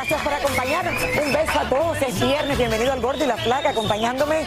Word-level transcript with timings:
Gracias 0.00 0.22
por 0.22 0.32
acompañarnos. 0.32 1.02
Un 1.02 1.30
beso 1.30 1.60
a 1.60 1.68
todos. 1.68 2.00
Es 2.00 2.18
viernes. 2.18 2.56
Bienvenido 2.56 2.90
al 2.90 3.02
Gordo 3.02 3.22
y 3.22 3.26
la 3.26 3.36
Flaca. 3.36 3.68
Acompañándome 3.68 4.46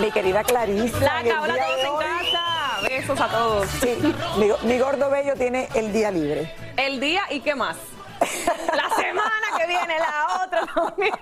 mi 0.00 0.12
querida 0.12 0.44
Clarisa. 0.44 0.96
Flaca, 0.96 1.42
hola 1.42 1.54
a 1.54 1.56
todos 1.56 1.80
en 1.80 1.96
casa. 1.98 2.88
Besos 2.88 3.20
a 3.20 3.28
todos. 3.28 3.66
Sí, 3.80 4.14
mi, 4.36 4.52
mi 4.62 4.78
gordo 4.78 5.10
bello 5.10 5.34
tiene 5.34 5.68
el 5.74 5.92
día 5.92 6.12
libre. 6.12 6.54
El 6.76 7.00
día 7.00 7.22
y 7.30 7.40
qué 7.40 7.56
más. 7.56 7.78
La 8.20 8.94
semana 8.94 9.46
que 9.58 9.66
viene, 9.66 9.98
la 9.98 10.44
otra 10.44 10.66
también. 10.72 11.12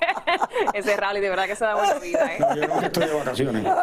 Ese 0.74 0.94
rally, 0.98 1.20
de 1.20 1.30
verdad 1.30 1.46
que 1.46 1.56
se 1.56 1.64
da 1.64 1.74
buena 1.74 1.94
vida, 1.94 2.34
¿eh? 2.34 2.38
Yo 2.38 2.60
creo 2.60 2.80
que 2.80 2.86
estoy 2.86 3.06
de 3.06 3.14
vacaciones. 3.14 3.64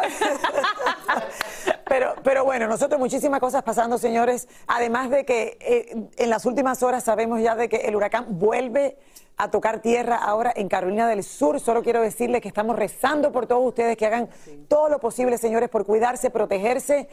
Pero, 1.86 2.16
pero 2.22 2.44
bueno, 2.44 2.68
nosotros 2.68 3.00
muchísimas 3.00 3.40
cosas 3.40 3.64
pasando, 3.64 3.98
señores. 3.98 4.50
Además 4.68 5.10
de 5.10 5.24
que 5.26 5.58
eh, 5.62 6.10
en 6.18 6.30
las 6.30 6.46
últimas 6.46 6.84
horas 6.84 7.06
sabemos 7.06 7.42
ya 7.42 7.56
de 7.56 7.70
que 7.70 7.78
el 7.78 7.96
huracán 7.96 8.26
vuelve 8.28 8.98
a 9.38 9.52
tocar 9.52 9.80
tierra 9.82 10.16
ahora 10.16 10.52
en 10.56 10.68
Carolina 10.68 11.08
del 11.08 11.24
Sur. 11.24 11.60
Solo 11.60 11.84
quiero 11.84 12.02
decirles 12.02 12.42
que 12.42 12.48
estamos 12.48 12.76
rezando 12.76 13.32
por 13.32 13.46
todos 13.46 13.66
ustedes 13.68 13.96
que 13.96 14.06
hagan 14.08 14.30
todo 14.68 14.90
lo 14.90 15.00
posible, 15.00 15.38
señores, 15.38 15.70
por 15.70 15.86
cuidarse, 15.86 16.32
protegerse 16.32 17.08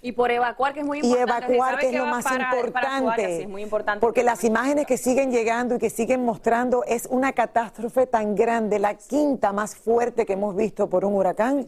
Y 0.00 0.12
por 0.12 0.30
evacuar, 0.30 0.72
que 0.74 0.80
es 0.80 0.86
muy 0.86 0.98
y 0.98 1.00
importante. 1.06 1.46
evacuar, 1.54 1.70
¿Sabe 1.72 1.80
que 1.82 1.88
es 1.88 1.94
lo 2.00 2.06
más 2.06 2.22
para- 2.24 2.50
para 2.50 2.56
importante. 2.66 3.10
área? 3.24 3.36
Sí, 3.36 3.42
es 3.42 3.48
muy 3.48 3.62
importante. 3.62 4.00
Porque 4.00 4.22
las 4.22 4.44
imágenes 4.44 4.86
que 4.86 4.96
siguen 4.96 5.32
llegando 5.32 5.74
y 5.74 5.78
que 5.78 5.90
siguen 5.90 6.24
mostrando 6.24 6.84
es 6.84 7.06
una 7.10 7.32
catástrofe 7.32 8.06
tan 8.06 8.36
grande, 8.36 8.78
la 8.78 8.94
quinta 8.94 9.52
más 9.52 9.74
fuerte 9.74 10.24
que 10.24 10.34
hemos 10.34 10.54
visto 10.54 10.88
por 10.88 11.04
un 11.04 11.14
huracán 11.14 11.66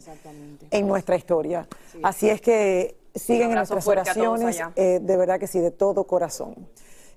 en 0.71 0.87
nuestra 0.87 1.17
historia. 1.17 1.67
Así 2.03 2.29
es 2.29 2.39
que 2.39 2.95
siguen 3.13 3.49
en 3.49 3.55
nuestras 3.55 3.85
oraciones, 3.85 4.61
eh, 4.77 4.99
de 5.01 5.17
verdad 5.17 5.37
que 5.39 5.47
sí, 5.47 5.59
de 5.59 5.71
todo 5.71 6.05
corazón. 6.05 6.55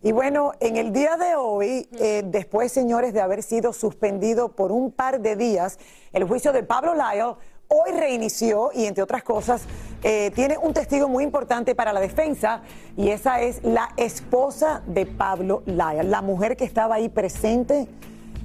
Y 0.05 0.11
bueno, 0.11 0.53
en 0.58 0.77
el 0.77 0.92
día 0.92 1.17
de 1.17 1.36
hoy, 1.36 1.89
eh, 2.00 2.22
después, 2.27 2.72
señores, 2.72 3.14
de 3.14 3.20
haber 3.20 3.41
sido 3.45 3.72
suspendido 3.72 4.48
por 4.48 4.72
un 4.72 4.91
par 4.91 5.20
de 5.20 5.36
días, 5.36 5.78
el 6.12 6.25
juicio 6.25 6.53
de 6.53 6.64
Pablo 6.64 6.95
Lyle 6.95 7.36
hoy 7.69 7.92
reinició 7.92 8.70
y, 8.75 8.86
entre 8.86 9.05
otras 9.05 9.23
cosas, 9.23 9.64
eh, 10.03 10.33
tiene 10.34 10.58
un 10.58 10.75
testigo 10.75 11.08
muy 11.08 11.23
importante 11.23 11.77
para 11.77 11.92
la 11.92 12.00
defensa 12.00 12.62
y 12.97 13.11
esa 13.11 13.42
es 13.42 13.63
la 13.63 13.90
esposa 13.96 14.83
de 14.89 15.07
Pablo 15.07 15.63
Lyle, 15.67 16.02
la 16.02 16.20
mujer 16.20 16.57
que 16.57 16.64
estaba 16.64 16.96
ahí 16.96 17.08
presente 17.08 17.86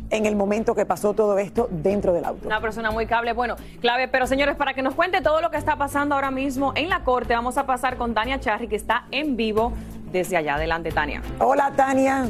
en 0.09 0.25
el 0.25 0.35
momento 0.35 0.75
que 0.75 0.85
pasó 0.85 1.13
todo 1.13 1.38
esto 1.39 1.68
dentro 1.72 2.13
del 2.13 2.25
auto. 2.25 2.47
Una 2.47 2.62
persona 2.62 2.91
muy 2.91 3.07
cable, 3.07 3.34
bueno, 3.34 3.56
clave. 3.81 4.07
Pero 4.07 4.28
señores, 4.28 4.56
para 4.56 4.74
que 4.74 4.81
nos 4.81 4.95
cuente 4.95 5.22
todo 5.22 5.41
lo 5.41 5.51
que 5.51 5.57
está 5.57 5.75
pasando 5.75 6.16
ahora 6.16 6.31
mismo 6.31 6.72
en 6.75 6.88
la 6.88 7.03
corte, 7.03 7.34
vamos 7.34 7.57
a 7.57 7.66
pasar 7.66 7.97
con 7.97 8.13
Tania 8.13 8.39
Charri, 8.39 8.68
que 8.68 8.75
está 8.75 9.07
en 9.12 9.35
vivo 9.35 9.74
desde 10.12 10.38
allá. 10.38 10.56
Adelante, 10.56 10.91
Tania. 10.91 11.22
Hola, 11.40 11.72
Tania. 11.75 12.28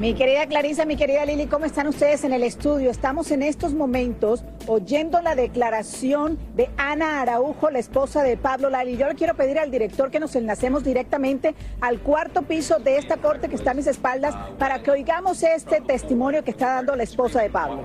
Mi 0.00 0.14
querida 0.14 0.46
Clarisa, 0.46 0.86
mi 0.86 0.96
querida 0.96 1.26
Lili, 1.26 1.46
¿cómo 1.46 1.66
están 1.66 1.86
ustedes 1.86 2.24
en 2.24 2.32
el 2.32 2.42
estudio? 2.42 2.90
Estamos 2.90 3.30
en 3.32 3.42
estos 3.42 3.74
momentos 3.74 4.42
oyendo 4.66 5.20
la 5.20 5.34
declaración 5.34 6.38
de 6.54 6.70
Ana 6.78 7.20
Araujo, 7.20 7.68
la 7.68 7.80
esposa 7.80 8.22
de 8.22 8.38
Pablo 8.38 8.70
Lali. 8.70 8.96
Yo 8.96 9.08
le 9.08 9.14
quiero 9.14 9.34
pedir 9.34 9.58
al 9.58 9.70
director 9.70 10.10
que 10.10 10.18
nos 10.18 10.34
enlacemos 10.36 10.84
directamente 10.84 11.54
al 11.82 12.00
cuarto 12.00 12.40
piso 12.40 12.78
de 12.78 12.96
esta 12.96 13.18
corte 13.18 13.50
que 13.50 13.56
está 13.56 13.72
a 13.72 13.74
mis 13.74 13.86
espaldas 13.86 14.34
para 14.58 14.82
que 14.82 14.90
oigamos 14.90 15.42
este 15.42 15.82
testimonio 15.82 16.42
que 16.44 16.52
está 16.52 16.76
dando 16.76 16.96
la 16.96 17.02
esposa 17.02 17.42
de 17.42 17.50
Pablo. 17.50 17.84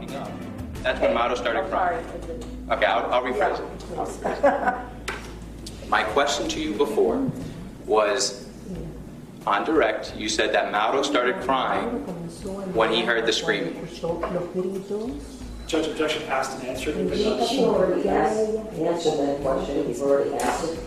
That's 0.83 1.01
when 1.01 1.13
Mauro 1.13 1.35
started 1.35 1.69
crying. 1.69 1.99
Okay, 2.71 2.85
I'll, 2.85 3.11
I'll 3.11 3.23
rephrase 3.23 3.59
it. 3.59 4.75
My 5.95 6.03
question 6.03 6.49
to 6.49 6.59
you 6.59 6.73
before 6.73 7.25
was 7.85 8.49
on 9.47 9.63
direct, 9.63 10.13
you 10.17 10.27
said 10.27 10.51
that 10.51 10.69
Mauro 10.69 11.03
started 11.03 11.37
crying 11.43 11.85
when 12.73 12.91
he 12.91 13.01
heard 13.01 13.25
the 13.25 13.31
screaming. 13.31 13.87
Judge 15.67 15.87
objection 15.87 16.23
asked 16.23 16.59
and 16.59 16.67
answered. 16.67 16.97
already 16.97 18.09
asked, 18.09 18.49
answered 18.73 19.19
that 19.19 19.39
question, 19.41 19.87
he's 19.87 20.01
already 20.01 20.33
asked 20.33 20.73
it. 20.73 20.79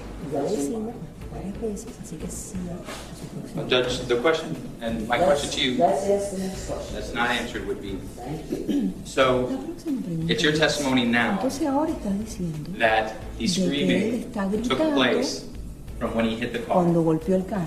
Well, 3.55 3.67
Judge, 3.67 4.01
the 4.07 4.17
question, 4.21 4.57
and 4.81 5.07
my 5.09 5.19
question 5.19 5.51
to 5.51 5.61
you 5.61 5.79
Let's 5.79 6.09
ask 6.09 6.31
the 6.33 6.39
next 6.39 6.67
question. 6.67 6.95
that's 6.95 7.13
not 7.15 7.31
answered 7.31 7.67
would 7.67 7.83
be, 7.83 7.99
Thank 8.17 8.69
you. 8.69 8.93
so 9.05 9.49
it's 10.29 10.43
your 10.43 10.53
testimony 10.55 11.05
now 11.05 11.33
Entonces 11.39 11.67
ahora 11.67 11.91
está 11.91 12.11
diciendo 12.11 12.71
that 12.79 13.13
the 13.39 13.47
de 13.47 13.55
que 13.55 13.63
él 13.63 13.67
screaming 13.69 14.15
está 14.25 14.45
took 14.45 14.79
gritando 14.79 14.95
place 14.95 15.45
from 15.99 16.15
when 16.15 16.25
he 16.27 16.37
hit 16.37 16.53
the 16.53 16.61
car. 16.61 16.75
cuando 16.77 17.03
golpeó 17.03 17.35
el 17.37 17.45
carro. 17.45 17.67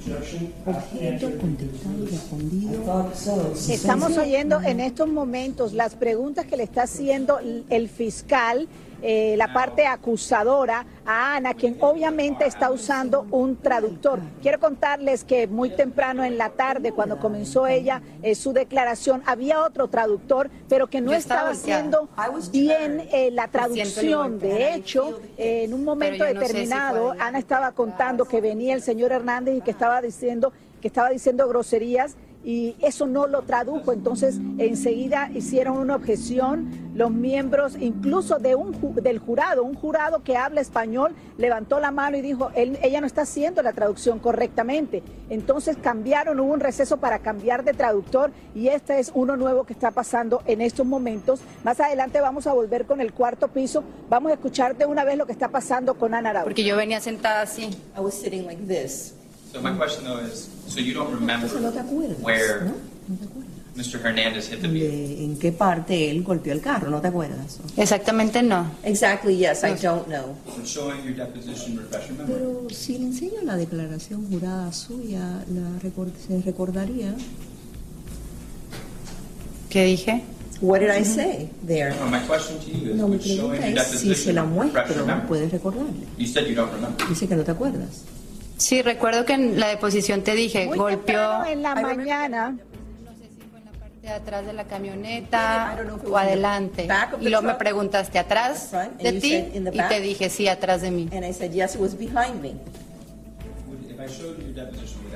Objection 0.00 0.52
asked 0.66 0.92
and 0.92 1.22
Objeto 1.22 1.26
answered. 1.26 1.40
contestado 1.40 2.02
y 2.02 2.06
respondido. 2.06 2.72
Thought 2.82 3.14
so. 3.14 3.52
Estamos 3.72 4.16
oyendo 4.16 4.60
en 4.62 4.80
estos 4.80 5.08
momentos 5.08 5.72
las 5.74 5.94
preguntas 5.94 6.46
que 6.46 6.56
le 6.56 6.64
está 6.64 6.82
haciendo 6.84 7.38
el 7.38 7.88
fiscal, 7.88 8.66
eh, 9.02 9.34
la 9.36 9.52
parte 9.52 9.86
acusadora 9.86 10.84
a 11.06 11.36
Ana, 11.36 11.54
quien 11.54 11.76
obviamente 11.80 12.46
está 12.46 12.70
usando 12.70 13.26
un 13.30 13.56
traductor. 13.56 14.20
Quiero 14.42 14.60
contarles 14.60 15.24
que 15.24 15.46
muy 15.46 15.70
temprano 15.70 16.24
en 16.24 16.38
la 16.38 16.50
tarde, 16.50 16.92
cuando 16.92 17.18
comenzó 17.18 17.66
ella 17.66 18.02
eh, 18.22 18.34
su 18.34 18.52
declaración, 18.52 19.22
había 19.26 19.62
otro 19.62 19.88
traductor, 19.88 20.50
pero 20.68 20.88
que 20.88 21.00
no 21.00 21.12
estaba 21.12 21.50
haciendo 21.50 22.08
bien 22.52 23.08
eh, 23.12 23.30
la 23.32 23.48
traducción. 23.48 24.38
De 24.38 24.74
hecho, 24.74 25.20
en 25.36 25.74
un 25.74 25.84
momento 25.84 26.24
determinado, 26.24 27.14
Ana 27.18 27.38
estaba 27.38 27.72
contando 27.72 28.24
que 28.26 28.40
venía 28.40 28.74
el 28.74 28.82
señor 28.82 29.12
Hernández 29.12 29.56
y 29.56 29.60
que 29.60 29.70
estaba 29.70 30.00
diciendo 30.00 30.52
que 30.80 30.88
estaba 30.88 31.10
diciendo 31.10 31.46
groserías 31.46 32.16
y 32.42 32.74
eso 32.80 33.06
no 33.06 33.26
lo 33.26 33.42
tradujo. 33.42 33.92
Entonces, 33.92 34.38
enseguida 34.58 35.30
hicieron 35.34 35.76
una 35.78 35.96
objeción. 35.96 36.90
Los 36.94 37.10
miembros, 37.10 37.76
incluso 37.78 38.38
de 38.38 38.54
un, 38.54 38.72
ju- 38.74 38.94
del 38.94 39.18
jurado, 39.18 39.62
un 39.62 39.74
jurado 39.74 40.22
que 40.22 40.36
habla 40.36 40.60
español, 40.60 41.12
levantó 41.38 41.78
la 41.80 41.90
mano 41.90 42.16
y 42.16 42.20
dijo, 42.20 42.50
"Él- 42.54 42.78
ella 42.82 43.00
no 43.00 43.06
está 43.06 43.22
haciendo 43.22 43.62
la 43.62 43.72
traducción 43.72 44.18
correctamente. 44.18 45.02
Entonces 45.28 45.76
cambiaron, 45.80 46.40
hubo 46.40 46.52
un 46.52 46.60
receso 46.60 46.96
para 46.96 47.20
cambiar 47.20 47.62
de 47.64 47.72
traductor 47.74 48.32
y 48.54 48.68
este 48.68 48.98
es 48.98 49.12
uno 49.14 49.36
nuevo 49.36 49.64
que 49.64 49.72
está 49.72 49.90
pasando 49.92 50.42
en 50.46 50.60
estos 50.60 50.84
momentos. 50.86 51.40
Más 51.64 51.78
adelante 51.80 52.20
vamos 52.20 52.46
a 52.46 52.52
volver 52.52 52.86
con 52.86 53.00
el 53.00 53.12
cuarto 53.12 53.48
piso. 53.48 53.84
Vamos 54.08 54.30
a 54.30 54.34
escuchar 54.34 54.76
de 54.76 54.86
una 54.86 55.04
vez 55.04 55.16
lo 55.16 55.26
que 55.26 55.32
está 55.32 55.48
pasando 55.48 55.94
con 55.94 56.12
Ana 56.14 56.30
Araujo. 56.30 56.46
Porque 56.46 56.64
yo 56.64 56.76
venía 56.76 57.00
sentada 57.00 57.42
así. 57.42 57.70
I 57.96 58.00
was 58.00 58.14
sitting 58.14 58.46
like 58.46 58.62
this. 58.66 59.14
So 59.52 59.60
my 59.60 59.72
question 59.76 60.04
though 60.04 60.18
is, 60.18 60.48
so 60.68 60.80
you 60.80 60.94
don't 60.94 61.12
remember 61.12 61.48
no 61.60 61.70
te 61.72 61.80
acuerdas, 61.80 62.20
where 62.20 62.60
¿no? 62.64 62.72
No 63.08 63.16
te 63.16 63.24
acuerdas. 63.24 63.50
Mr. 63.76 64.00
Hernandez 64.04 64.48
hit 64.48 64.60
the 64.62 64.68
vehicle? 64.68 64.90
De 64.90 65.24
en 65.24 65.38
qué 65.38 65.52
parte 65.52 66.10
él 66.10 66.22
golpeó 66.22 66.52
el 66.52 66.60
carro, 66.60 66.90
¿no 66.90 67.00
te 67.00 67.08
acuerdas? 67.08 67.58
Exactamente 67.76 68.42
no. 68.42 68.66
Exactly, 68.82 69.36
yes, 69.36 69.62
I 69.64 69.74
don't 69.80 70.06
know. 70.08 70.36
So 70.56 70.64
showing 70.64 71.02
your 71.04 71.14
deposition 71.14 71.78
refresh 71.78 72.08
your 72.08 72.18
memory. 72.18 72.32
Pero 72.34 72.66
si 72.70 72.98
le 72.98 73.06
enseño 73.06 73.42
la 73.42 73.56
declaración 73.56 74.26
jurada 74.30 74.72
suya, 74.72 75.44
la 75.48 75.80
se 76.26 76.42
recordaría. 76.42 77.14
¿Qué 79.70 79.84
dije? 79.84 80.24
What 80.60 80.80
did 80.80 80.90
I 80.90 81.04
say 81.04 81.48
there? 81.66 81.94
No, 81.98 82.06
my 82.10 82.18
question 82.26 82.58
to 82.58 82.66
you 82.70 82.90
is, 82.90 82.96
No, 82.96 83.06
mi 83.08 83.16
would 83.16 83.22
showing 83.22 83.50
pregunta 83.60 83.68
your 83.70 83.78
es 83.78 83.86
si 83.86 83.96
se 83.98 84.32
deposition 84.32 84.34
la 84.34 84.42
refresh 84.42 84.56
your 84.66 84.74
muestro, 84.74 85.06
memory? 85.06 85.26
puedes 85.28 85.52
recordarle. 85.52 86.06
You 86.18 86.26
said 86.26 86.46
you 86.46 86.54
don't 86.54 86.72
remember. 86.72 87.08
Dice 87.08 87.26
que 87.28 87.36
no 87.36 87.44
te 87.44 87.50
acuerdas. 87.52 88.02
Sí, 88.60 88.82
recuerdo 88.82 89.24
que 89.24 89.32
en 89.32 89.58
la 89.58 89.68
deposición 89.68 90.20
te 90.22 90.34
dije, 90.34 90.66
Muy 90.66 90.76
golpeó. 90.76 91.46
en 91.46 91.62
la 91.62 91.74
mañana. 91.74 92.58
de 94.02 94.08
atrás 94.10 94.44
de 94.46 94.52
la 94.52 94.64
camioneta 94.64 95.78
o 96.06 96.16
adelante. 96.16 96.86
Y 97.20 97.28
luego 97.30 97.42
me 97.42 97.54
preguntaste 97.54 98.18
atrás 98.18 98.70
de 98.98 99.12
ti 99.14 99.34
y 99.54 99.88
te 99.88 100.00
dije 100.00 100.28
sí, 100.28 100.46
atrás 100.46 100.82
de 100.82 100.90
mí. 100.90 101.08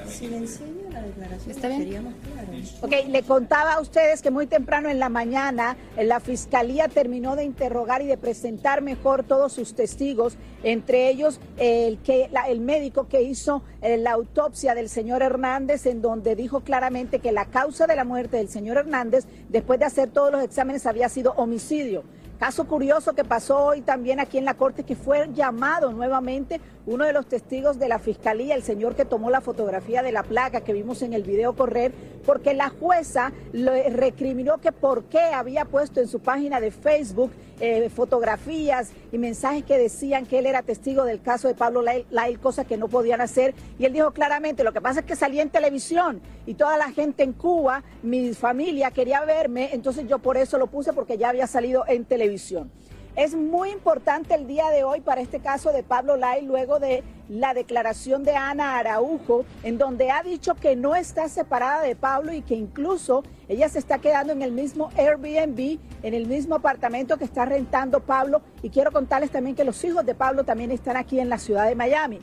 Me. 0.04 0.10
Si 0.10 0.26
le 0.28 0.36
enseño 0.38 0.90
la 0.92 1.02
declaración, 1.02 1.50
¿Está 1.50 1.68
bien? 1.68 1.80
sería 1.82 2.00
más 2.02 2.14
claro. 2.32 2.48
Ok, 2.82 3.08
le 3.08 3.22
contaba 3.22 3.72
a 3.74 3.80
ustedes 3.80 4.22
que 4.22 4.30
muy 4.30 4.46
temprano 4.46 4.88
en 4.88 4.98
la 4.98 5.08
mañana 5.08 5.76
eh, 5.96 6.04
la 6.04 6.20
fiscalía 6.20 6.88
terminó 6.88 7.36
de 7.36 7.44
interrogar 7.44 8.02
y 8.02 8.06
de 8.06 8.16
presentar 8.16 8.82
mejor 8.82 9.24
todos 9.24 9.52
sus 9.52 9.74
testigos, 9.74 10.36
entre 10.62 11.08
ellos 11.08 11.40
el, 11.56 11.98
que, 11.98 12.28
la- 12.32 12.48
el 12.48 12.60
médico 12.60 13.08
que 13.08 13.22
hizo 13.22 13.62
eh, 13.82 13.96
la 13.96 14.12
autopsia 14.12 14.74
del 14.74 14.88
señor 14.88 15.22
Hernández, 15.22 15.86
en 15.86 16.00
donde 16.02 16.36
dijo 16.36 16.60
claramente 16.60 17.18
que 17.18 17.32
la 17.32 17.46
causa 17.46 17.86
de 17.86 17.96
la 17.96 18.04
muerte 18.04 18.36
del 18.36 18.48
señor 18.48 18.76
Hernández, 18.78 19.24
después 19.48 19.78
de 19.78 19.86
hacer 19.86 20.10
todos 20.10 20.30
los 20.32 20.42
exámenes, 20.42 20.86
había 20.86 21.08
sido 21.08 21.32
homicidio. 21.36 22.02
Caso 22.38 22.66
curioso 22.66 23.14
que 23.14 23.24
pasó 23.24 23.58
hoy 23.66 23.80
también 23.80 24.18
aquí 24.20 24.38
en 24.38 24.44
la 24.44 24.54
Corte, 24.54 24.82
que 24.82 24.96
fue 24.96 25.28
llamado 25.32 25.92
nuevamente 25.92 26.60
uno 26.86 27.04
de 27.04 27.12
los 27.12 27.26
testigos 27.26 27.78
de 27.78 27.88
la 27.88 27.98
Fiscalía, 27.98 28.54
el 28.54 28.62
señor 28.62 28.94
que 28.94 29.04
tomó 29.04 29.30
la 29.30 29.40
fotografía 29.40 30.02
de 30.02 30.12
la 30.12 30.22
placa 30.22 30.62
que 30.62 30.72
vimos 30.72 31.02
en 31.02 31.14
el 31.14 31.22
video 31.22 31.54
correr, 31.54 31.92
porque 32.26 32.54
la 32.54 32.68
jueza 32.68 33.32
le 33.52 33.88
recriminó 33.90 34.58
que 34.58 34.72
por 34.72 35.04
qué 35.04 35.20
había 35.20 35.64
puesto 35.64 36.00
en 36.00 36.08
su 36.08 36.20
página 36.20 36.60
de 36.60 36.70
Facebook 36.70 37.30
eh, 37.60 37.88
fotografías 37.88 38.90
y 39.12 39.18
mensajes 39.18 39.64
que 39.64 39.78
decían 39.78 40.26
que 40.26 40.40
él 40.40 40.46
era 40.46 40.62
testigo 40.62 41.04
del 41.04 41.22
caso 41.22 41.48
de 41.48 41.54
Pablo 41.54 41.82
Lail, 41.82 42.04
Lail, 42.10 42.38
cosa 42.40 42.64
que 42.64 42.76
no 42.76 42.88
podían 42.88 43.20
hacer. 43.20 43.54
Y 43.78 43.84
él 43.84 43.92
dijo 43.92 44.10
claramente, 44.10 44.64
lo 44.64 44.72
que 44.72 44.80
pasa 44.80 45.00
es 45.00 45.06
que 45.06 45.16
salí 45.16 45.40
en 45.40 45.50
televisión 45.50 46.20
y 46.46 46.54
toda 46.54 46.76
la 46.76 46.90
gente 46.90 47.22
en 47.22 47.32
Cuba, 47.32 47.82
mi 48.02 48.34
familia 48.34 48.90
quería 48.90 49.24
verme, 49.24 49.70
entonces 49.72 50.06
yo 50.08 50.18
por 50.18 50.36
eso 50.36 50.58
lo 50.58 50.66
puse 50.66 50.92
porque 50.92 51.16
ya 51.16 51.30
había 51.30 51.46
salido 51.46 51.84
en 51.86 52.04
televisión. 52.04 52.70
Es 53.16 53.36
muy 53.36 53.70
importante 53.70 54.34
el 54.34 54.48
día 54.48 54.70
de 54.70 54.82
hoy 54.82 55.00
para 55.00 55.20
este 55.20 55.38
caso 55.38 55.70
de 55.70 55.84
Pablo 55.84 56.16
Lai, 56.16 56.44
luego 56.44 56.80
de 56.80 57.04
la 57.28 57.54
declaración 57.54 58.24
de 58.24 58.34
Ana 58.34 58.76
Araujo, 58.76 59.44
en 59.62 59.78
donde 59.78 60.10
ha 60.10 60.24
dicho 60.24 60.56
que 60.56 60.74
no 60.74 60.96
está 60.96 61.28
separada 61.28 61.82
de 61.82 61.94
Pablo 61.94 62.32
y 62.32 62.42
que 62.42 62.56
incluso 62.56 63.22
ella 63.48 63.68
se 63.68 63.78
está 63.78 63.98
quedando 63.98 64.32
en 64.32 64.42
el 64.42 64.50
mismo 64.50 64.90
Airbnb, 64.96 65.78
en 66.02 66.14
el 66.14 66.26
mismo 66.26 66.56
apartamento 66.56 67.16
que 67.16 67.22
está 67.22 67.44
rentando 67.44 68.00
Pablo. 68.00 68.42
Y 68.64 68.70
quiero 68.70 68.90
contarles 68.90 69.30
también 69.30 69.54
que 69.54 69.62
los 69.62 69.84
hijos 69.84 70.04
de 70.04 70.16
Pablo 70.16 70.42
también 70.42 70.72
están 70.72 70.96
aquí 70.96 71.20
en 71.20 71.28
la 71.28 71.38
ciudad 71.38 71.68
de 71.68 71.76
Miami. 71.76 72.18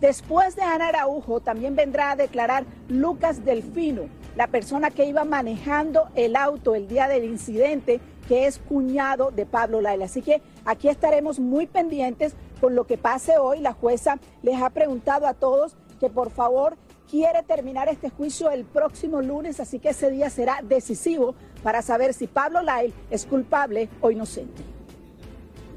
Después 0.00 0.54
de 0.54 0.62
Ana 0.62 0.88
Araujo, 0.88 1.40
también 1.40 1.74
vendrá 1.74 2.12
a 2.12 2.16
declarar 2.16 2.66
Lucas 2.88 3.44
Delfino, 3.44 4.02
la 4.36 4.46
persona 4.46 4.90
que 4.90 5.06
iba 5.06 5.24
manejando 5.24 6.08
el 6.14 6.36
auto 6.36 6.74
el 6.74 6.86
día 6.86 7.08
del 7.08 7.24
incidente, 7.24 8.00
que 8.28 8.46
es 8.46 8.58
cuñado 8.58 9.30
de 9.30 9.46
Pablo 9.46 9.80
Laila. 9.80 10.06
Así 10.06 10.22
que 10.22 10.42
aquí 10.64 10.88
estaremos 10.88 11.38
muy 11.38 11.66
pendientes 11.66 12.34
con 12.60 12.74
lo 12.74 12.86
que 12.86 12.98
pase 12.98 13.38
hoy. 13.38 13.60
La 13.60 13.72
jueza 13.72 14.18
les 14.42 14.60
ha 14.60 14.70
preguntado 14.70 15.26
a 15.26 15.34
todos 15.34 15.76
que 16.00 16.08
por 16.08 16.30
favor 16.30 16.76
quiere 17.10 17.42
terminar 17.42 17.88
este 17.88 18.10
juicio 18.10 18.50
el 18.50 18.64
próximo 18.64 19.22
lunes, 19.22 19.60
así 19.60 19.78
que 19.78 19.90
ese 19.90 20.10
día 20.10 20.28
será 20.28 20.60
decisivo 20.62 21.34
para 21.62 21.82
saber 21.82 22.14
si 22.14 22.26
Pablo 22.26 22.62
Lail 22.62 22.92
es 23.10 23.26
culpable 23.26 23.88
o 24.00 24.10
inocente. 24.10 24.62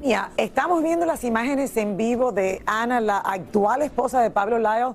Mira, 0.00 0.32
estamos 0.38 0.82
viendo 0.82 1.04
las 1.04 1.24
imágenes 1.24 1.76
en 1.76 1.96
vivo 1.96 2.32
de 2.32 2.62
Ana, 2.64 3.00
la 3.00 3.18
actual 3.18 3.82
esposa 3.82 4.22
de 4.22 4.30
Pablo 4.30 4.58
Lyle. 4.58 4.94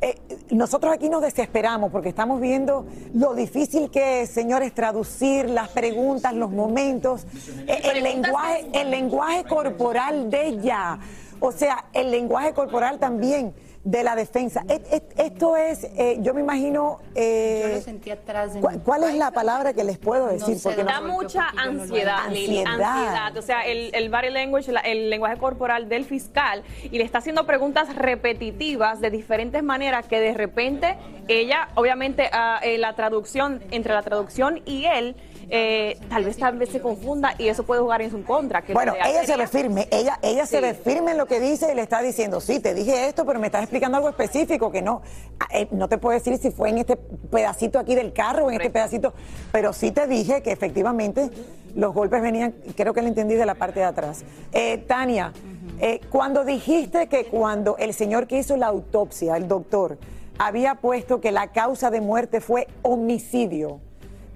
Eh, 0.00 0.14
nosotros 0.50 0.92
aquí 0.92 1.08
nos 1.08 1.22
desesperamos 1.22 1.90
porque 1.90 2.10
estamos 2.10 2.40
viendo 2.40 2.86
lo 3.14 3.34
difícil 3.34 3.90
que 3.90 4.22
es, 4.22 4.30
señores, 4.30 4.74
traducir 4.74 5.48
las 5.48 5.70
preguntas, 5.70 6.34
los 6.34 6.50
momentos, 6.50 7.26
eh, 7.66 7.80
el 7.94 8.02
lenguaje, 8.02 8.66
el 8.74 8.90
lenguaje 8.90 9.44
corporal 9.44 10.30
de 10.30 10.48
ella. 10.48 10.98
O 11.40 11.50
sea, 11.50 11.86
el 11.92 12.10
lenguaje 12.10 12.52
corporal 12.52 12.98
también 12.98 13.54
de 13.86 14.02
la 14.02 14.16
defensa. 14.16 14.64
Et- 14.68 14.84
et- 14.92 15.02
Esto 15.16 15.56
es, 15.56 15.84
eh, 15.96 16.16
yo 16.20 16.34
me 16.34 16.40
imagino. 16.40 16.98
eh, 17.14 17.62
Yo 17.68 17.74
lo 17.76 17.80
sentí 17.80 18.10
atrás 18.10 18.52
de 18.54 18.60
¿cu- 18.60 18.68
mí. 18.70 18.78
¿Cuál 18.84 19.04
es 19.04 19.14
la 19.14 19.30
palabra 19.30 19.72
que 19.74 19.84
les 19.84 19.96
puedo 19.96 20.26
decir? 20.26 20.58
sé 20.58 20.68
Porque 20.68 20.82
no- 20.82 20.90
Da 20.90 21.00
mucha 21.00 21.48
ansiedad, 21.56 22.28
Lili, 22.30 22.58
Ansiedad. 22.64 22.90
ansiedad. 22.90 23.36
O 23.36 23.42
sea, 23.42 23.60
el, 23.64 23.90
el 23.94 24.10
body 24.10 24.30
language, 24.30 24.72
la- 24.72 24.80
el 24.80 25.08
lenguaje 25.08 25.36
corporal 25.38 25.88
del 25.88 26.04
fiscal, 26.04 26.64
y 26.82 26.98
le 26.98 27.04
está 27.04 27.18
haciendo 27.18 27.46
preguntas 27.46 27.94
repetitivas 27.94 29.00
de 29.00 29.10
diferentes 29.10 29.62
maneras 29.62 30.06
que 30.06 30.18
de 30.18 30.34
repente 30.34 30.96
ella, 31.28 31.68
obviamente, 31.76 32.28
ah, 32.32 32.58
eh, 32.62 32.78
la 32.78 32.94
traducción, 32.96 33.62
entre 33.70 33.94
la 33.94 34.02
traducción 34.02 34.62
y 34.66 34.86
él, 34.86 35.14
eh, 35.48 35.98
tal 36.08 36.24
vez 36.24 36.36
tal 36.36 36.58
vez 36.58 36.70
se 36.70 36.80
confunda 36.80 37.34
y 37.38 37.48
eso 37.48 37.62
puede 37.62 37.80
jugar 37.80 38.02
en 38.02 38.10
su 38.10 38.22
contra. 38.24 38.62
que 38.62 38.72
Bueno, 38.72 38.94
ella 38.94 39.24
se 39.24 39.36
ve 39.36 39.46
firme, 39.46 39.88
ella, 39.90 40.18
ella 40.22 40.46
se 40.46 40.60
ve 40.60 40.74
firme 40.74 41.12
en 41.12 41.18
lo 41.18 41.26
que 41.26 41.40
dice 41.40 41.70
y 41.72 41.74
le 41.74 41.82
está 41.82 42.02
diciendo, 42.02 42.40
sí, 42.40 42.60
te 42.60 42.74
dije 42.74 43.08
esto, 43.08 43.24
pero 43.24 43.38
me 43.38 43.46
estás 43.46 43.62
explicando 43.62 43.96
algo 43.96 44.08
específico 44.08 44.70
que 44.70 44.82
no, 44.82 45.02
ah, 45.38 45.46
eh, 45.52 45.68
no 45.70 45.88
te 45.88 45.98
puedo 45.98 46.18
decir 46.18 46.36
si 46.38 46.50
fue 46.50 46.70
en 46.70 46.78
este 46.78 46.96
pedacito 46.96 47.78
aquí 47.78 47.94
del 47.94 48.12
carro 48.12 48.46
o 48.46 48.50
en 48.50 48.56
este 48.56 48.70
pedacito, 48.70 49.14
pero 49.52 49.72
sí 49.72 49.92
te 49.92 50.06
dije 50.06 50.42
que 50.42 50.52
efectivamente 50.52 51.30
los 51.74 51.92
golpes 51.92 52.22
venían, 52.22 52.54
creo 52.74 52.94
que 52.94 53.02
lo 53.02 53.08
entendí 53.08 53.34
de 53.34 53.46
la 53.46 53.54
parte 53.54 53.80
de 53.80 53.86
atrás. 53.86 54.24
Eh, 54.52 54.78
Tania, 54.78 55.32
eh, 55.78 56.00
cuando 56.10 56.44
dijiste 56.44 57.06
que 57.06 57.26
cuando 57.26 57.76
el 57.76 57.92
señor 57.92 58.26
que 58.26 58.38
hizo 58.38 58.56
la 58.56 58.66
autopsia, 58.66 59.36
el 59.36 59.46
doctor, 59.46 59.98
había 60.38 60.76
puesto 60.76 61.20
que 61.20 61.32
la 61.32 61.48
causa 61.48 61.90
de 61.90 62.00
muerte 62.00 62.40
fue 62.40 62.66
homicidio, 62.82 63.80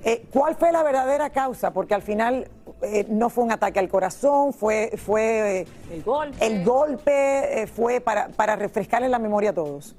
eh, 0.04 0.24
¿Cuál 0.32 0.54
fue 0.56 0.72
la 0.72 0.82
verdadera 0.82 1.30
causa? 1.30 1.72
Porque 1.72 1.94
al 1.94 2.02
final 2.02 2.48
eh, 2.82 3.04
no 3.08 3.28
fue 3.28 3.44
un 3.44 3.52
ataque 3.52 3.78
al 3.78 3.88
corazón, 3.88 4.52
fue, 4.54 4.92
fue 4.96 5.60
eh, 5.60 5.66
El 5.92 6.02
golpe. 6.02 6.46
el 6.46 6.64
golpe, 6.64 7.62
eh, 7.62 7.66
fue 7.66 8.00
para, 8.00 8.28
para 8.28 8.56
refrescarle 8.56 9.08
la 9.08 9.18
memoria 9.18 9.50
a 9.50 9.52
todos. 9.52 9.94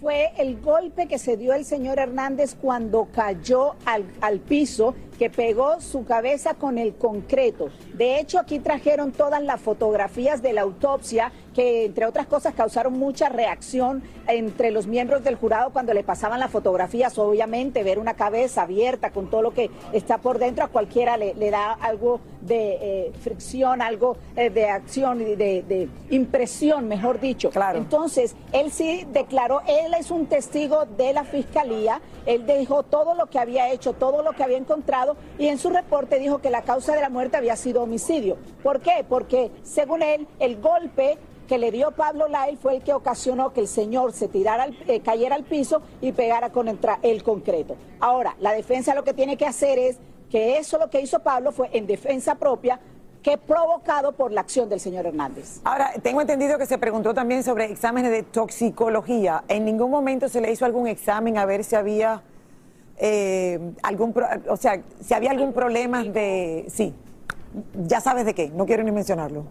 fue 0.00 0.30
el 0.36 0.60
golpe 0.60 1.08
que 1.08 1.18
se 1.18 1.36
dio 1.36 1.54
el 1.54 1.64
señor 1.64 1.98
Hernández 1.98 2.54
cuando 2.54 3.08
cayó 3.12 3.74
al, 3.84 4.04
al 4.20 4.38
piso, 4.38 4.94
que 5.18 5.30
pegó 5.30 5.80
su 5.80 6.04
cabeza 6.04 6.54
con 6.54 6.78
el 6.78 6.94
concreto. 6.94 7.70
De 7.94 8.20
hecho, 8.20 8.38
aquí 8.38 8.60
trajeron 8.60 9.12
todas 9.12 9.42
las 9.42 9.60
fotografías 9.60 10.40
de 10.42 10.52
la 10.52 10.62
autopsia, 10.62 11.32
que 11.54 11.86
entre 11.86 12.06
otras 12.06 12.26
cosas 12.26 12.54
causaron 12.54 12.92
mucha 12.92 13.28
reacción 13.28 14.02
entre 14.28 14.70
los 14.70 14.86
miembros 14.86 15.24
del 15.24 15.34
jurado 15.34 15.70
cuando 15.70 15.92
le 15.92 16.04
pasaban 16.04 16.38
las 16.38 16.50
fotografías. 16.50 17.18
Obviamente, 17.18 17.82
ver 17.82 17.98
una 17.98 18.14
cabeza 18.14 18.62
abierta 18.62 19.10
con 19.10 19.28
todo 19.28 19.42
lo 19.42 19.52
que 19.52 19.70
está 19.92 20.18
por 20.18 20.38
dentro 20.38 20.64
a 20.64 20.68
cualquiera 20.68 21.16
le, 21.16 21.34
le 21.34 21.50
da 21.50 21.72
algo 21.72 22.20
de 22.40 22.78
eh, 22.80 23.12
fricción, 23.20 23.82
algo 23.82 24.16
eh, 24.36 24.50
de 24.50 24.68
acción 24.68 25.20
y 25.20 25.34
de, 25.34 25.62
de 25.62 25.88
impresión, 26.10 26.86
mejor 26.86 27.18
dicho. 27.18 27.50
Claro. 27.50 27.78
Entonces, 27.78 28.36
él 28.52 28.70
sí 28.70 29.04
declaró, 29.12 29.62
él 29.66 29.94
es 29.98 30.10
un 30.12 30.26
testigo 30.26 30.86
de 30.86 31.12
la 31.12 31.24
fiscalía, 31.24 32.00
él 32.26 32.46
dijo 32.46 32.84
todo 32.84 33.14
lo 33.14 33.26
que 33.26 33.38
había 33.38 33.70
hecho, 33.72 33.94
todo 33.94 34.22
lo 34.22 34.32
que 34.32 34.44
había 34.44 34.58
encontrado 34.58 35.07
y 35.38 35.48
en 35.48 35.58
su 35.58 35.70
reporte 35.70 36.18
dijo 36.18 36.38
que 36.38 36.50
la 36.50 36.62
causa 36.62 36.94
de 36.94 37.00
la 37.00 37.08
muerte 37.08 37.36
había 37.36 37.56
sido 37.56 37.82
homicidio. 37.82 38.36
¿Por 38.62 38.80
qué? 38.80 39.04
Porque 39.08 39.50
según 39.62 40.02
él, 40.02 40.26
el 40.38 40.60
golpe 40.60 41.18
que 41.48 41.58
le 41.58 41.72
dio 41.72 41.90
Pablo 41.92 42.28
Lail 42.28 42.58
fue 42.58 42.76
el 42.76 42.82
que 42.82 42.92
ocasionó 42.92 43.52
que 43.52 43.60
el 43.60 43.68
señor 43.68 44.12
se 44.12 44.28
tirara, 44.28 44.68
eh, 44.86 45.00
cayera 45.00 45.34
al 45.34 45.44
piso 45.44 45.82
y 46.00 46.12
pegara 46.12 46.50
con 46.50 46.68
el 46.68 47.22
concreto. 47.22 47.76
Ahora, 48.00 48.36
la 48.38 48.52
defensa 48.52 48.94
lo 48.94 49.02
que 49.02 49.14
tiene 49.14 49.36
que 49.36 49.46
hacer 49.46 49.78
es 49.78 49.98
que 50.30 50.58
eso 50.58 50.78
lo 50.78 50.90
que 50.90 51.00
hizo 51.00 51.20
Pablo 51.20 51.50
fue 51.50 51.70
en 51.72 51.86
defensa 51.86 52.34
propia, 52.34 52.78
que 53.22 53.38
provocado 53.38 54.12
por 54.12 54.30
la 54.30 54.42
acción 54.42 54.68
del 54.68 54.78
señor 54.78 55.06
Hernández. 55.06 55.60
Ahora, 55.64 55.92
tengo 56.02 56.20
entendido 56.20 56.58
que 56.58 56.66
se 56.66 56.78
preguntó 56.78 57.14
también 57.14 57.42
sobre 57.42 57.64
exámenes 57.64 58.12
de 58.12 58.22
toxicología. 58.22 59.42
¿En 59.48 59.64
ningún 59.64 59.90
momento 59.90 60.28
se 60.28 60.40
le 60.40 60.52
hizo 60.52 60.64
algún 60.64 60.86
examen 60.86 61.38
a 61.38 61.44
ver 61.44 61.64
si 61.64 61.74
había 61.74 62.22
eh, 62.98 63.58
algún, 63.82 64.12
pro- 64.12 64.26
o 64.48 64.56
sea, 64.56 64.82
si 65.00 65.14
había 65.14 65.30
algún 65.30 65.52
problema 65.52 66.04
de, 66.04 66.66
sí, 66.68 66.94
ya 67.86 68.00
sabes 68.00 68.24
de 68.26 68.34
qué, 68.34 68.50
no 68.50 68.66
quiero 68.66 68.82
ni 68.82 68.90
mencionarlo. 68.92 69.44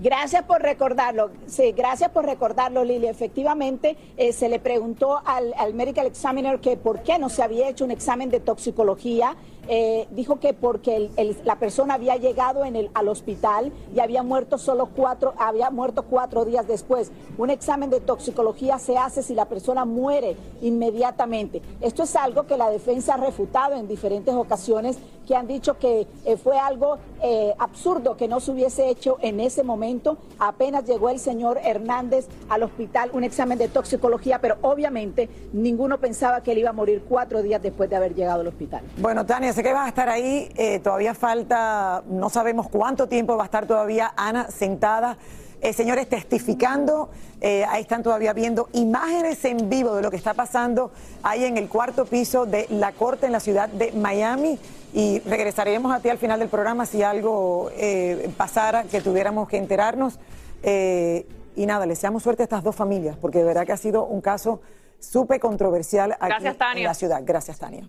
Gracias 0.00 0.44
por 0.44 0.62
recordarlo. 0.62 1.30
Sí, 1.46 1.72
gracias 1.72 2.10
por 2.10 2.24
recordarlo, 2.24 2.84
Lili. 2.84 3.08
Efectivamente, 3.08 3.96
eh, 4.16 4.32
se 4.32 4.48
le 4.48 4.60
preguntó 4.60 5.20
al, 5.24 5.52
al 5.58 5.74
medical 5.74 6.06
examiner 6.06 6.60
que 6.60 6.76
por 6.76 7.02
qué 7.02 7.18
no 7.18 7.28
se 7.28 7.42
había 7.42 7.68
hecho 7.68 7.84
un 7.84 7.90
examen 7.90 8.30
de 8.30 8.38
toxicología. 8.38 9.34
Eh, 9.68 10.08
dijo 10.10 10.40
que 10.40 10.54
porque 10.54 11.10
la 11.44 11.58
persona 11.58 11.94
había 11.94 12.16
llegado 12.16 12.64
en 12.64 12.74
el, 12.74 12.90
al 12.94 13.08
hospital 13.08 13.72
y 13.94 14.00
había 14.00 14.22
muerto 14.22 14.56
solo 14.56 14.88
cuatro, 14.96 15.34
había 15.38 15.70
muerto 15.70 16.04
cuatro 16.04 16.44
días 16.44 16.66
después. 16.66 17.12
Un 17.36 17.50
examen 17.50 17.90
de 17.90 18.00
toxicología 18.00 18.78
se 18.78 18.96
hace 18.96 19.22
si 19.22 19.34
la 19.34 19.44
persona 19.44 19.84
muere 19.84 20.36
inmediatamente. 20.62 21.60
Esto 21.80 22.04
es 22.04 22.16
algo 22.16 22.46
que 22.46 22.56
la 22.56 22.70
defensa 22.70 23.14
ha 23.14 23.16
refutado 23.18 23.74
en 23.76 23.88
diferentes 23.88 24.34
ocasiones, 24.34 24.98
que 25.28 25.36
han 25.36 25.46
dicho 25.46 25.78
que 25.78 26.06
eh, 26.24 26.36
fue 26.38 26.58
algo 26.58 26.96
eh, 27.22 27.52
absurdo 27.58 28.16
que 28.16 28.26
no 28.26 28.40
se 28.40 28.50
hubiese 28.50 28.88
hecho 28.88 29.18
en 29.20 29.40
ese 29.40 29.62
momento. 29.62 30.16
Apenas 30.38 30.86
llegó 30.86 31.10
el 31.10 31.20
señor 31.20 31.60
Hernández 31.62 32.26
al 32.48 32.62
hospital, 32.62 33.10
un 33.12 33.24
examen 33.24 33.58
de 33.58 33.68
toxicología, 33.68 34.40
pero 34.40 34.56
obviamente 34.62 35.28
ninguno 35.52 35.98
pensaba 35.98 36.42
que 36.42 36.52
él 36.52 36.58
iba 36.58 36.70
a 36.70 36.72
morir 36.72 37.04
cuatro 37.06 37.42
días 37.42 37.60
después 37.60 37.90
de 37.90 37.96
haber 37.96 38.14
llegado 38.14 38.40
al 38.40 38.46
hospital. 38.46 38.82
Bueno, 38.96 39.26
Tania, 39.26 39.52
sé 39.52 39.62
que 39.62 39.74
vas 39.74 39.84
a 39.84 39.88
estar 39.88 40.08
ahí, 40.08 40.48
eh, 40.56 40.78
todavía 40.78 41.12
falta, 41.12 42.02
no 42.08 42.30
sabemos 42.30 42.70
cuánto 42.70 43.06
tiempo 43.06 43.36
va 43.36 43.42
a 43.42 43.46
estar 43.46 43.66
todavía 43.66 44.14
Ana 44.16 44.50
sentada. 44.50 45.18
Señores, 45.72 46.08
testificando, 46.08 47.10
ahí 47.42 47.82
están 47.82 48.04
todavía 48.04 48.32
viendo 48.32 48.68
imágenes 48.74 49.44
en 49.44 49.68
vivo 49.68 49.96
de 49.96 50.02
lo 50.02 50.10
que 50.12 50.16
está 50.16 50.32
pasando 50.32 50.92
ahí 51.24 51.42
en 51.42 51.56
el 51.56 51.68
cuarto 51.68 52.04
piso 52.04 52.46
de 52.46 52.68
la 52.70 52.92
corte 52.92 53.26
en 53.26 53.32
la 53.32 53.40
ciudad 53.40 53.68
de 53.68 53.90
Miami. 53.90 54.56
Y 54.94 55.20
regresaremos 55.20 55.92
a 55.92 56.00
ti 56.00 56.08
al 56.08 56.18
final 56.18 56.38
del 56.38 56.48
programa 56.48 56.86
si 56.86 57.02
algo 57.02 57.70
pasara, 58.36 58.84
que 58.84 59.00
tuviéramos 59.00 59.48
que 59.48 59.56
enterarnos. 59.56 60.18
y 60.62 61.66
nada, 61.66 61.86
les 61.86 61.98
deseamos 61.98 62.22
suerte 62.22 62.42
a 62.42 62.44
estas 62.44 62.62
dos 62.62 62.74
familias, 62.74 63.16
porque 63.20 63.38
de 63.38 63.44
verdad 63.44 63.66
que 63.66 63.72
ha 63.72 63.76
sido 63.76 64.04
un 64.04 64.20
caso 64.20 64.60
súper 64.98 65.40
controversial 65.40 66.16
aquí 66.20 66.46
en 66.76 66.84
la 66.84 66.94
ciudad. 66.94 67.22
Gracias, 67.24 67.58
Tania. 67.58 67.88